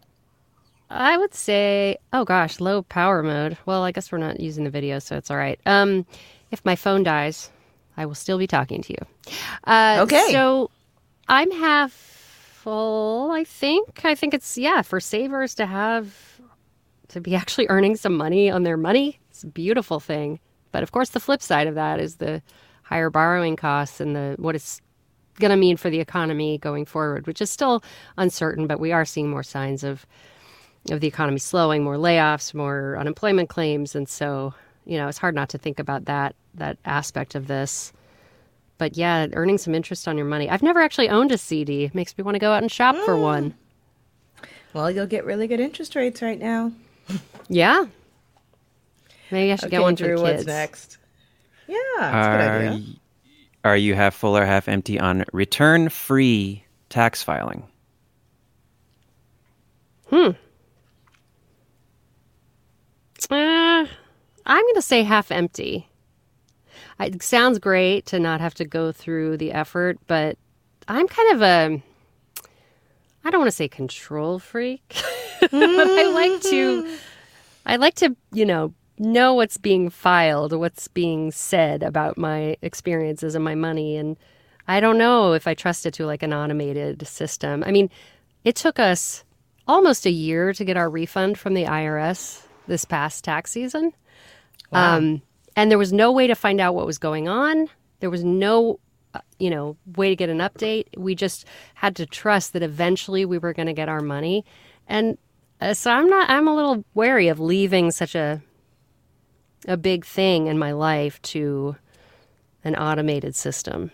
I 0.89 1.17
would 1.17 1.35
say, 1.35 1.99
oh 2.13 2.25
gosh, 2.25 2.61
low 2.61 2.83
power 2.83 3.23
mode. 3.23 3.57
Well, 3.67 3.83
I 3.85 3.93
guess 3.93 4.11
we're 4.11 4.19
not 4.19 4.41
using 4.41 4.65
the 4.65 4.71
video, 4.71 4.99
so 4.99 5.17
it's 5.17 5.31
all 5.31 5.37
right. 5.37 5.61
Um, 5.67 6.07
if 6.51 6.65
my 6.65 6.75
phone 6.77 7.03
dies, 7.05 7.51
I 7.97 8.07
will 8.07 8.15
still 8.15 8.39
be 8.39 8.47
talking 8.47 8.83
to 8.83 8.93
you. 8.93 9.33
Uh, 9.65 9.99
Okay. 10.03 10.29
So 10.33 10.71
I'm 11.29 11.51
half 11.53 11.93
full. 11.93 13.31
I 13.31 13.45
think. 13.45 14.05
I 14.05 14.15
think 14.15 14.35
it's 14.35 14.59
yeah 14.59 14.83
for 14.83 14.99
savers 15.01 15.55
to 15.57 15.67
have 15.67 16.30
to 17.11 17.21
be 17.21 17.35
actually 17.35 17.67
earning 17.69 17.97
some 17.97 18.17
money 18.17 18.51
on 18.51 18.63
their 18.63 18.77
money. 18.77 19.19
It's 19.31 19.45
a 19.45 19.49
beautiful 19.49 20.01
thing. 20.01 20.41
But 20.73 20.83
of 20.83 20.93
course, 20.93 21.11
the 21.11 21.21
flip 21.21 21.43
side 21.43 21.67
of 21.67 21.75
that 21.75 22.01
is 22.01 22.17
the 22.17 22.43
higher 22.83 23.11
borrowing 23.11 23.57
costs 23.57 24.01
and 24.01 24.17
the 24.17 24.37
what 24.39 24.55
it's 24.55 24.81
going 25.39 25.51
to 25.51 25.57
mean 25.57 25.77
for 25.77 25.91
the 25.91 26.01
economy 26.01 26.59
going 26.59 26.85
forward, 26.85 27.27
which 27.27 27.41
is 27.41 27.51
still 27.51 27.83
uncertain. 28.17 28.67
But 28.67 28.81
we 28.81 28.93
are 28.93 29.05
seeing 29.05 29.31
more 29.31 29.43
signs 29.43 29.85
of 29.85 30.07
of 30.91 31.01
the 31.01 31.07
economy 31.07 31.39
slowing, 31.39 31.85
more 31.85 31.97
layoffs, 31.97 32.55
more 32.55 32.97
unemployment 32.99 33.49
claims, 33.49 33.95
and 33.95 34.09
so 34.09 34.55
you 34.87 34.97
know 34.97 35.09
it's 35.09 35.19
hard 35.19 35.35
not 35.35 35.49
to 35.51 35.59
think 35.59 35.79
about 35.79 36.07
that 36.07 36.35
that 36.55 36.79
aspect 36.85 37.35
of 37.35 37.49
this. 37.49 37.93
But 38.79 38.97
yeah, 38.97 39.27
earning 39.35 39.59
some 39.59 39.75
interest 39.75 40.09
on 40.09 40.17
your 40.17 40.27
money. 40.27 40.49
I've 40.49 40.63
never 40.63 40.81
actually 40.81 41.11
owned 41.11 41.33
a 41.33 41.39
CD. 41.39 41.85
It 41.85 41.95
makes 41.95 42.17
me 42.17 42.25
want 42.25 42.37
to 42.37 42.39
go 42.39 42.53
out 42.53 42.63
and 42.63 42.73
shop 42.73 42.97
for 43.05 43.15
mm. 43.15 43.23
one. 43.23 43.55
Well, 44.73 44.91
you'll 44.91 45.07
get 45.07 45.25
really 45.25 45.49
good 45.49 45.61
interest 45.61 45.95
rates 45.97 46.23
right 46.23 46.39
now. 46.39 46.73
Yeah. 47.49 47.87
Maybe 49.31 49.53
I 49.53 49.57
should 49.57 49.67
Okay, 49.67 49.71
get 49.71 49.83
one 49.83 49.97
for 49.97 50.05
Drew, 50.05 50.17
the 50.17 50.23
what's 50.23 50.37
kids. 50.39 50.47
next? 50.47 50.99
Yeah, 51.67 51.77
that's 52.13 52.27
a 52.27 52.31
good 52.31 52.41
Are, 52.41 52.57
idea. 52.59 52.71
y- 52.71 52.85
are 53.65 53.77
you 53.77 53.95
half 53.95 54.15
full 54.15 54.37
or 54.37 54.45
half 54.45 54.69
empty 54.69 54.99
on 54.99 55.25
return 55.33 55.89
free 55.89 56.65
tax 56.89 57.23
filing? 57.23 57.65
Hmm. 60.09 60.31
Uh, 63.31 63.87
I'm 64.47 64.63
going 64.63 64.75
to 64.75 64.83
say 64.83 65.03
half 65.05 65.31
empty. 65.31 65.89
It 66.99 67.23
sounds 67.23 67.59
great 67.59 68.07
to 68.07 68.19
not 68.19 68.41
have 68.41 68.55
to 68.55 68.65
go 68.65 68.93
through 68.93 69.37
the 69.37 69.53
effort, 69.53 69.99
but 70.07 70.37
I'm 70.89 71.07
kind 71.07 71.33
of 71.35 71.43
a, 71.43 71.83
I 73.25 73.31
don't 73.31 73.41
want 73.41 73.49
to 73.49 73.57
say 73.57 73.69
control 73.69 74.39
freak, 74.39 74.97
but 75.41 75.53
I 75.53 76.11
like 76.13 76.41
to, 76.43 76.97
I 77.67 77.77
like 77.77 77.95
to, 77.97 78.17
you 78.33 78.45
know, 78.45 78.75
know 78.99 79.35
what's 79.35 79.57
being 79.57 79.89
filed, 79.89 80.53
what's 80.53 80.89
being 80.89 81.33
said 81.33 81.83
about 81.83 82.19
my 82.19 82.57
experiences 82.63 83.35
and 83.35 83.45
my 83.45 83.55
money. 83.55 83.97
And 83.97 84.17
I 84.69 84.81
don't 84.81 84.99
know 84.99 85.33
if 85.33 85.47
I 85.47 85.55
trust 85.55 85.87
it 85.87 85.95
to 85.95 86.07
like 86.07 86.23
an 86.23 86.35
automated 86.35 87.07
system. 87.07 87.65
I 87.67 87.71
mean, 87.71 87.91
it 88.45 88.57
took 88.57 88.79
us 88.79 89.25
almost 89.67 90.07
a 90.07 90.11
year 90.11 90.53
to 90.53 90.65
get 90.65 90.77
our 90.77 90.91
refund 90.91 91.39
from 91.39 91.55
the 91.55 91.65
IRS 91.65 92.43
this 92.67 92.85
past 92.85 93.25
tax 93.25 93.51
season. 93.51 93.93
Um, 94.73 95.23
and 95.57 95.71
there 95.71 95.79
was 95.79 95.93
no 95.93 96.13
way 96.13 96.27
to 96.27 96.35
find 96.35 96.61
out 96.61 96.75
what 96.75 96.87
was 96.87 96.99
going 96.99 97.29
on. 97.29 97.69
There 98.01 98.11
was 98.11 98.25
no, 98.25 98.79
uh, 99.15 99.21
you 99.39 99.51
know, 99.51 99.77
way 99.97 100.11
to 100.11 100.17
get 100.17 100.29
an 100.29 100.39
update. 100.39 100.87
We 100.97 101.15
just 101.15 101.45
had 101.75 101.97
to 101.97 102.07
trust 102.07 102.53
that 102.53 102.63
eventually 102.63 103.25
we 103.25 103.39
were 103.39 103.53
going 103.53 103.67
to 103.67 103.73
get 103.73 103.89
our 103.89 104.01
money. 104.01 104.45
And 104.87 105.19
Uh, 105.61 105.75
so 105.75 105.91
I'm 105.91 106.09
not. 106.09 106.31
I'm 106.31 106.49
a 106.49 106.55
little 106.55 106.85
wary 106.95 107.29
of 107.29 107.39
leaving 107.39 107.91
such 107.91 108.15
a 108.15 108.43
a 109.69 109.77
big 109.77 110.07
thing 110.07 110.47
in 110.47 110.59
my 110.59 110.73
life 110.73 111.21
to 111.21 111.77
an 112.65 112.75
automated 112.77 113.35
system. 113.37 113.91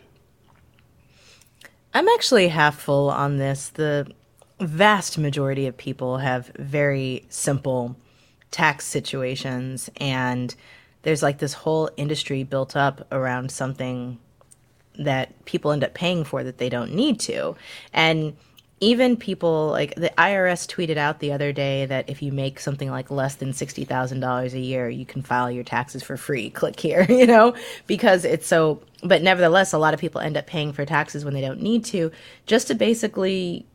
I'm 1.92 2.08
actually 2.08 2.48
half 2.48 2.78
full 2.78 3.10
on 3.10 3.38
this. 3.38 3.70
The 3.70 4.06
vast 4.60 5.18
majority 5.18 5.66
of 5.66 5.76
people 5.76 6.18
have 6.18 6.52
very 6.56 7.24
simple 7.28 7.96
tax 8.50 8.84
situations, 8.84 9.90
and 9.96 10.54
there's 11.02 11.22
like 11.22 11.38
this 11.38 11.52
whole 11.52 11.90
industry 11.96 12.44
built 12.44 12.76
up 12.76 13.06
around 13.10 13.50
something 13.50 14.18
that 14.98 15.44
people 15.44 15.72
end 15.72 15.84
up 15.84 15.94
paying 15.94 16.24
for 16.24 16.44
that 16.44 16.58
they 16.58 16.68
don't 16.68 16.94
need 16.94 17.20
to. 17.20 17.56
And 17.92 18.36
even 18.80 19.16
people 19.16 19.68
like 19.68 19.94
the 19.94 20.12
IRS 20.18 20.66
tweeted 20.66 20.98
out 20.98 21.20
the 21.20 21.32
other 21.32 21.50
day 21.52 21.86
that 21.86 22.10
if 22.10 22.20
you 22.20 22.30
make 22.30 22.60
something 22.60 22.90
like 22.90 23.10
less 23.10 23.36
than 23.36 23.52
$60,000 23.52 24.52
a 24.52 24.58
year, 24.58 24.88
you 24.90 25.06
can 25.06 25.22
file 25.22 25.50
your 25.50 25.64
taxes 25.64 26.02
for 26.02 26.16
free. 26.16 26.50
Click 26.56 26.78
here, 26.78 27.06
you 27.08 27.26
know, 27.26 27.54
because 27.86 28.24
it's 28.24 28.46
so, 28.46 28.82
but 29.02 29.22
nevertheless, 29.22 29.72
a 29.72 29.78
lot 29.78 29.94
of 29.94 30.00
people 30.00 30.20
end 30.20 30.36
up 30.36 30.46
paying 30.46 30.72
for 30.72 30.84
taxes 30.84 31.24
when 31.24 31.32
they 31.32 31.40
don't 31.40 31.62
need 31.62 31.84
to 31.86 32.10
just 32.44 32.68
to 32.68 32.74
basically 32.74 33.66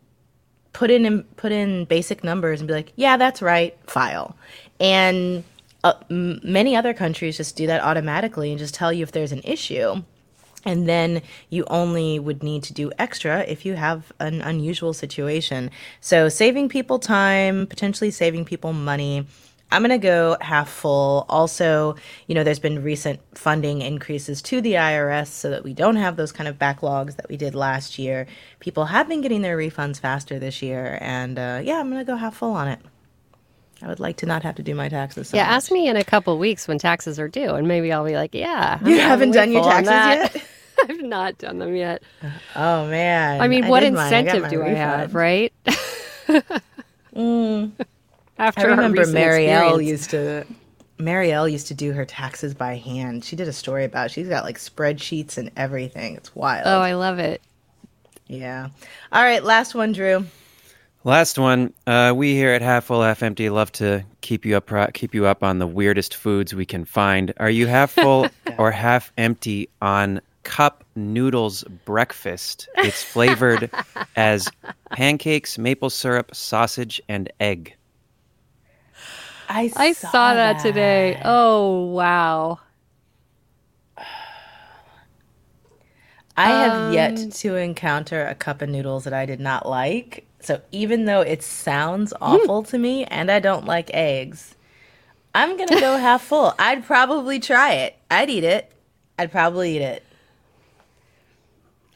put 0.73 0.91
in 0.91 1.23
put 1.35 1.51
in 1.51 1.85
basic 1.85 2.23
numbers 2.23 2.61
and 2.61 2.67
be 2.67 2.73
like, 2.73 2.93
yeah, 2.95 3.17
that's 3.17 3.41
right, 3.41 3.77
file. 3.89 4.35
And 4.79 5.43
uh, 5.83 5.93
m- 6.09 6.39
many 6.43 6.75
other 6.75 6.93
countries 6.93 7.37
just 7.37 7.55
do 7.55 7.67
that 7.67 7.81
automatically 7.81 8.51
and 8.51 8.59
just 8.59 8.75
tell 8.75 8.93
you 8.93 9.03
if 9.03 9.11
there's 9.11 9.31
an 9.31 9.41
issue. 9.43 10.03
And 10.65 10.87
then 10.87 11.21
you 11.49 11.65
only 11.65 12.19
would 12.19 12.43
need 12.43 12.63
to 12.63 12.73
do 12.73 12.91
extra 12.99 13.39
if 13.41 13.65
you 13.65 13.75
have 13.75 14.11
an 14.19 14.41
unusual 14.41 14.93
situation. 14.93 15.71
So, 15.99 16.29
saving 16.29 16.69
people 16.69 16.99
time, 16.99 17.67
potentially 17.67 18.11
saving 18.11 18.45
people 18.45 18.73
money. 18.73 19.25
I'm 19.73 19.81
going 19.81 19.91
to 19.91 19.97
go 19.97 20.37
half 20.41 20.69
full. 20.69 21.25
Also, 21.29 21.95
you 22.27 22.35
know, 22.35 22.43
there's 22.43 22.59
been 22.59 22.83
recent 22.83 23.21
funding 23.37 23.81
increases 23.81 24.41
to 24.43 24.59
the 24.59 24.73
IRS 24.73 25.27
so 25.27 25.49
that 25.49 25.63
we 25.63 25.73
don't 25.73 25.95
have 25.95 26.17
those 26.17 26.33
kind 26.33 26.49
of 26.49 26.59
backlogs 26.59 27.15
that 27.15 27.29
we 27.29 27.37
did 27.37 27.55
last 27.55 27.97
year. 27.97 28.27
People 28.59 28.85
have 28.85 29.07
been 29.07 29.21
getting 29.21 29.41
their 29.41 29.57
refunds 29.57 29.97
faster 29.97 30.39
this 30.39 30.61
year. 30.61 30.97
And 30.99 31.39
uh, 31.39 31.61
yeah, 31.63 31.79
I'm 31.79 31.89
going 31.89 32.05
to 32.05 32.11
go 32.11 32.17
half 32.17 32.35
full 32.35 32.51
on 32.51 32.67
it. 32.67 32.79
I 33.83 33.87
would 33.87 33.99
like 33.99 34.17
to 34.17 34.25
not 34.25 34.43
have 34.43 34.55
to 34.55 34.63
do 34.63 34.75
my 34.75 34.89
taxes. 34.89 35.29
So 35.29 35.37
yeah, 35.37 35.43
much. 35.45 35.51
ask 35.53 35.71
me 35.71 35.87
in 35.87 35.95
a 35.97 36.03
couple 36.03 36.37
weeks 36.37 36.67
when 36.67 36.77
taxes 36.77 37.19
are 37.19 37.27
due, 37.27 37.51
and 37.55 37.67
maybe 37.67 37.91
I'll 37.91 38.05
be 38.05 38.15
like, 38.15 38.33
yeah. 38.35 38.77
I'm 38.81 38.87
You 38.87 38.99
haven't 38.99 39.31
done 39.31 39.51
your 39.51 39.63
taxes 39.63 40.35
yet? 40.35 40.45
I've 40.89 41.01
not 41.01 41.37
done 41.37 41.59
them 41.59 41.75
yet. 41.75 42.03
Oh 42.55 42.87
man! 42.87 43.41
I 43.41 43.47
mean, 43.47 43.67
what. 43.67 43.83
I 43.83 43.89
got 43.89 44.03
incentive 44.05 44.49
do 44.49 44.63
I 44.63 44.69
have, 44.69 45.13
refund. 45.13 45.13
right? 45.15 45.53
Mm. 47.15 47.71
After 48.37 48.61
I 48.61 48.63
remember 48.71 49.05
Marielle 49.05 49.83
used 49.85 50.11
to. 50.11 50.45
Marielle 50.97 51.51
used 51.51 51.67
to 51.67 51.73
do 51.73 51.91
her 51.93 52.05
taxes 52.05 52.53
by 52.53 52.75
hand. 52.77 53.25
She 53.25 53.35
did 53.35 53.47
a 53.47 53.53
story 53.53 53.83
about. 53.85 54.05
it. 54.07 54.11
She's 54.11 54.29
got 54.29 54.43
like 54.45 54.57
spreadsheets 54.57 55.37
and 55.37 55.51
everything. 55.57 56.15
It's 56.15 56.33
wild. 56.35 56.63
Oh, 56.67 56.79
I 56.79 56.93
love 56.93 57.19
it. 57.19 57.41
yeah. 58.27 58.69
All 59.11 59.23
right, 59.23 59.43
last 59.43 59.75
one, 59.75 59.91
Drew. 59.93 60.25
Last 61.03 61.39
one. 61.39 61.73
Uh, 61.87 62.13
we 62.15 62.33
here 62.33 62.51
at 62.51 62.61
Half 62.61 62.85
Full, 62.85 63.01
Half 63.01 63.23
Empty 63.23 63.49
love 63.49 63.71
to 63.73 64.05
keep 64.21 64.45
you 64.45 64.55
up, 64.55 64.69
keep 64.93 65.15
you 65.15 65.25
up 65.25 65.43
on 65.43 65.57
the 65.57 65.65
weirdest 65.65 66.13
foods 66.15 66.53
we 66.53 66.65
can 66.65 66.85
find. 66.85 67.33
Are 67.37 67.49
you 67.49 67.65
half 67.65 67.91
full 67.91 68.27
or 68.59 68.69
half 68.69 69.11
empty 69.17 69.67
on 69.81 70.21
cup 70.43 70.83
noodles 70.95 71.63
breakfast? 71.85 72.69
It's 72.77 73.01
flavored 73.03 73.71
as 74.15 74.47
pancakes, 74.91 75.57
maple 75.57 75.89
syrup, 75.89 76.35
sausage, 76.35 77.01
and 77.09 77.31
egg. 77.39 77.75
I 79.49 79.71
I 79.75 79.93
saw, 79.93 80.35
that, 80.35 80.61
today. 80.61 81.19
Oh, 81.25 81.85
wow. 81.87 82.59
I 86.37 86.49
have 86.49 86.73
Um, 86.73 86.93
yet 86.93 87.31
to 87.33 87.55
encounter 87.55 88.25
a 88.25 88.35
cup 88.35 88.61
of 88.61 88.69
noodles 88.69 89.03
that 89.05 89.13
I 89.13 89.25
did 89.25 89.39
not 89.39 89.67
like. 89.67 90.25
So 90.41 90.61
even 90.71 91.05
though 91.05 91.21
it 91.21 91.43
sounds 91.43 92.13
awful 92.21 92.63
to 92.63 92.77
me 92.77 93.05
and 93.05 93.31
I 93.31 93.39
don't 93.39 93.65
like 93.65 93.91
eggs, 93.93 94.55
I'm 95.35 95.55
going 95.55 95.69
to 95.69 95.79
go 95.79 95.97
half 95.97 96.23
full. 96.23 96.53
I'd 96.57 96.85
probably 96.85 97.39
try 97.39 97.73
it. 97.73 97.97
I'd 98.09 98.29
eat 98.29 98.43
it. 98.43 98.71
I'd 99.19 99.31
probably 99.31 99.75
eat 99.77 99.81
it. 99.81 100.03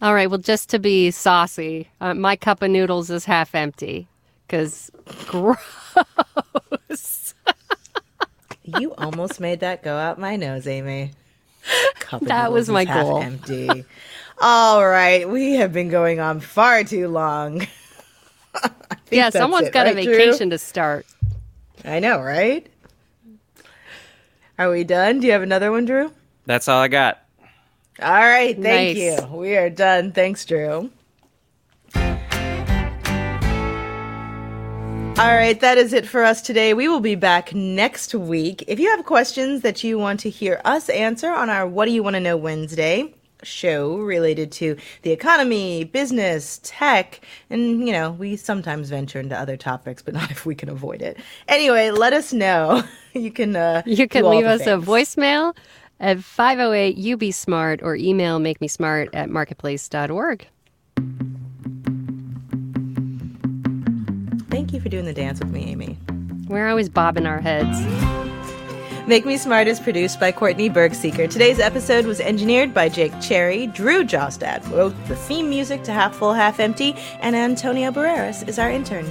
All 0.02 0.14
right. 0.14 0.30
Well, 0.30 0.40
just 0.40 0.70
to 0.70 0.80
be 0.80 1.10
saucy, 1.12 1.90
uh, 2.00 2.14
my 2.14 2.36
cup 2.36 2.62
of 2.62 2.70
noodles 2.70 3.10
is 3.10 3.26
half 3.26 3.56
empty 3.56 4.08
because 4.48 4.92
gross. 5.28 5.58
You 8.80 8.96
almost 8.96 9.40
made 9.40 9.60
that 9.60 9.84
go 9.84 9.96
out 9.96 10.20
my 10.20 10.38
nose, 10.38 10.66
Amy. 10.66 11.12
Cup 12.00 12.24
of 12.24 12.28
That 12.28 12.52
was 12.52 12.68
my 12.68 12.84
goal. 12.84 13.22
Empty. 13.22 13.86
All 14.42 14.86
right, 14.88 15.30
we 15.30 15.54
have 15.54 15.72
been 15.72 15.90
going 15.90 16.20
on 16.20 16.40
far 16.40 16.84
too 16.84 17.08
long. 17.08 17.68
I 19.06 19.08
think 19.08 19.18
Yeah, 19.20 19.26
that's 19.30 19.38
someone's 19.38 19.68
it, 19.68 19.74
got 19.74 19.86
a 19.88 19.94
right, 19.94 20.04
Drew? 20.04 20.16
vacation 20.18 20.50
to 20.50 20.58
start. 20.58 21.06
I 21.84 22.00
know, 22.00 22.20
right? 22.22 22.66
Are 24.58 24.72
we 24.72 24.84
done? 24.84 25.20
Do 25.20 25.28
you 25.28 25.34
have 25.34 25.44
another 25.44 25.72
one, 25.72 25.86
Drew? 25.86 26.12
That's 26.48 26.68
all 26.68 26.82
I 26.82 26.88
got. 26.88 27.20
All 28.02 28.10
right, 28.10 28.60
thank 28.60 28.98
Nice. 28.98 29.22
you. 29.22 29.28
We 29.38 29.56
are 29.58 29.70
done. 29.70 30.12
Thanks, 30.12 30.44
Drew. 30.46 30.90
All 35.18 35.34
right, 35.34 35.58
that 35.62 35.78
is 35.78 35.94
it 35.94 36.06
for 36.08 36.24
us 36.24 36.42
today. 36.42 36.74
We 36.74 36.90
will 36.90 37.00
be 37.00 37.16
back 37.16 37.54
next 37.56 38.14
week. 38.14 38.66
If 38.68 38.80
you 38.82 38.90
have 38.96 39.06
questions 39.06 39.62
that 39.62 39.82
you 39.84 39.98
want 39.98 40.20
to 40.22 40.30
hear 40.30 40.60
us 40.66 40.90
answer 40.90 41.30
on 41.32 41.50
our 41.50 41.66
What 41.68 41.86
Do 41.86 41.92
You 41.92 42.04
Want 42.04 42.16
to 42.16 42.20
Know 42.20 42.36
Wednesday 42.36 43.14
show 43.46 43.98
related 43.98 44.52
to 44.54 44.78
the 45.04 45.12
economy, 45.12 45.84
business, 45.84 46.60
tech, 46.64 47.22
and 47.50 47.88
you 47.88 47.94
know, 47.94 48.12
we 48.12 48.36
sometimes 48.36 48.90
venture 48.90 49.20
into 49.20 49.38
other 49.38 49.58
topics, 49.58 50.02
but 50.02 50.14
not 50.20 50.32
if 50.32 50.46
we 50.46 50.56
can 50.56 50.70
avoid 50.70 51.02
it. 51.02 51.18
Anyway, 51.48 51.92
let 51.92 52.14
us 52.14 52.34
know. 52.34 52.84
You 53.16 53.32
can 53.32 53.56
uh, 53.56 53.82
You 53.86 54.10
can 54.10 54.26
leave 54.30 54.46
us 54.46 54.64
a 54.64 54.76
voicemail 54.76 55.56
at 56.02 56.22
508 56.22 56.98
you 56.98 57.16
be 57.16 57.32
smart 57.32 57.82
or 57.82 57.96
email 57.96 58.40
make 58.40 58.60
me 58.60 58.68
smart 58.68 59.10
at 59.14 59.30
marketplace.org. 59.30 60.48
Thank 64.50 64.74
you 64.74 64.82
for 64.82 64.90
doing 64.90 65.06
the 65.06 65.14
dance 65.14 65.40
with 65.40 65.52
me, 65.52 65.66
Amy. 65.66 65.98
We're 66.48 66.68
always 66.68 66.90
bobbing 66.90 67.26
our 67.26 67.40
heads. 67.40 68.35
Make 69.08 69.24
Me 69.24 69.38
Smart 69.38 69.68
is 69.68 69.80
produced 69.80 70.20
by 70.20 70.32
Courtney 70.32 70.68
Bergsieker. 70.68 71.30
Today's 71.30 71.60
episode 71.60 72.08
was 72.08 72.20
engineered 72.20 72.74
by 72.74 72.90
Jake 72.90 73.14
Cherry. 73.22 73.68
Drew 73.68 74.04
Jostad 74.04 74.68
wrote 74.72 74.96
the 75.08 75.16
theme 75.16 75.48
music 75.48 75.84
to 75.84 75.92
Half 75.92 76.16
Full, 76.16 76.34
Half 76.34 76.60
Empty, 76.60 76.96
and 77.20 77.36
Antonio 77.36 77.92
Barreras 77.92 78.42
is 78.48 78.58
our 78.58 78.72
intern. 78.72 79.06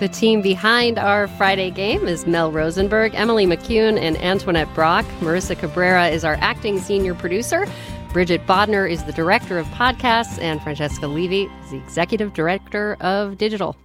The 0.00 0.08
team 0.08 0.42
behind 0.42 0.98
our 0.98 1.28
Friday 1.28 1.70
game 1.70 2.06
is 2.06 2.26
Mel 2.26 2.52
Rosenberg, 2.52 3.14
Emily 3.14 3.46
McCune, 3.46 3.98
and 3.98 4.18
Antoinette 4.18 4.72
Brock. 4.74 5.06
Marissa 5.20 5.58
Cabrera 5.58 6.08
is 6.08 6.22
our 6.22 6.36
acting 6.42 6.78
senior 6.78 7.14
producer. 7.14 7.66
Bridget 8.12 8.46
Bodnar 8.46 8.90
is 8.90 9.02
the 9.04 9.12
director 9.12 9.58
of 9.58 9.66
podcasts, 9.68 10.38
and 10.42 10.60
Francesca 10.60 11.06
Levy 11.06 11.44
is 11.64 11.70
the 11.70 11.78
executive 11.78 12.34
director 12.34 12.98
of 13.00 13.38
digital. 13.38 13.76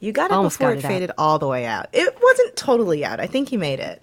You 0.00 0.12
got 0.12 0.30
it 0.30 0.34
Almost 0.34 0.58
before 0.58 0.74
got 0.74 0.78
it 0.78 0.84
it 0.84 0.88
faded 0.88 1.10
all 1.18 1.38
the 1.38 1.46
way 1.46 1.66
out. 1.66 1.88
It 1.92 2.16
wasn't 2.20 2.56
totally 2.56 3.04
out. 3.04 3.20
I 3.20 3.26
think 3.26 3.52
you 3.52 3.58
made 3.58 3.80
it. 3.80 4.02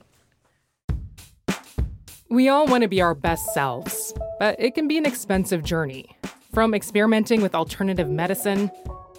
We 2.29 2.49
all 2.49 2.67
want 2.67 2.83
to 2.83 2.87
be 2.87 3.01
our 3.01 3.15
best 3.15 3.53
selves, 3.53 4.13
but 4.39 4.55
it 4.59 4.75
can 4.75 4.87
be 4.87 4.97
an 4.97 5.05
expensive 5.05 5.63
journey. 5.63 6.15
From 6.53 6.73
experimenting 6.73 7.41
with 7.41 7.55
alternative 7.55 8.09
medicine 8.09 8.71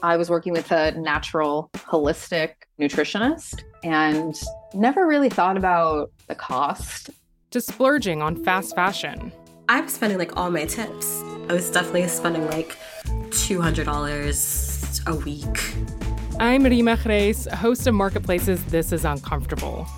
I 0.03 0.17
was 0.17 0.31
working 0.31 0.53
with 0.53 0.71
a 0.71 0.93
natural 0.93 1.71
holistic 1.75 2.53
nutritionist 2.79 3.62
and 3.83 4.41
never 4.73 5.07
really 5.07 5.29
thought 5.29 5.57
about 5.57 6.12
the 6.29 6.35
cost. 6.35 7.11
to 7.51 7.61
splurging 7.61 8.23
on 8.23 8.37
fast 8.45 8.75
fashion. 8.75 9.33
I 9.69 9.81
was 9.81 9.95
spending 9.95 10.19
like 10.19 10.37
all 10.37 10.51
my 10.51 10.67
tips. 10.67 11.23
I 11.49 11.55
was 11.55 11.71
definitely 11.71 12.07
spending 12.09 12.47
like 12.47 12.77
$200 13.31 15.07
a 15.07 15.14
week. 15.14 16.08
I'm 16.40 16.62
Reema 16.62 16.96
Khrais, 16.96 17.53
host 17.53 17.88
of 17.88 17.94
Marketplace's 17.94 18.64
This 18.66 18.92
Is 18.92 19.05
Uncomfortable. 19.05 19.88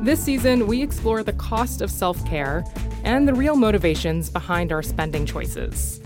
This 0.00 0.18
season, 0.18 0.66
we 0.66 0.80
explore 0.80 1.22
the 1.22 1.34
cost 1.34 1.82
of 1.82 1.90
self 1.90 2.24
care 2.24 2.64
and 3.04 3.28
the 3.28 3.34
real 3.34 3.54
motivations 3.54 4.30
behind 4.30 4.72
our 4.72 4.82
spending 4.82 5.26
choices. 5.26 6.00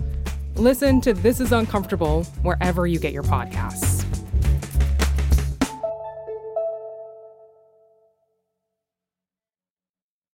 Listen 0.57 1.01
to 1.01 1.15
This 1.15 1.39
Is 1.39 1.53
Uncomfortable 1.53 2.25
wherever 2.43 2.89
you 2.89 2.99
get 2.99 3.13
your 3.13 3.23
podcasts. 3.23 4.24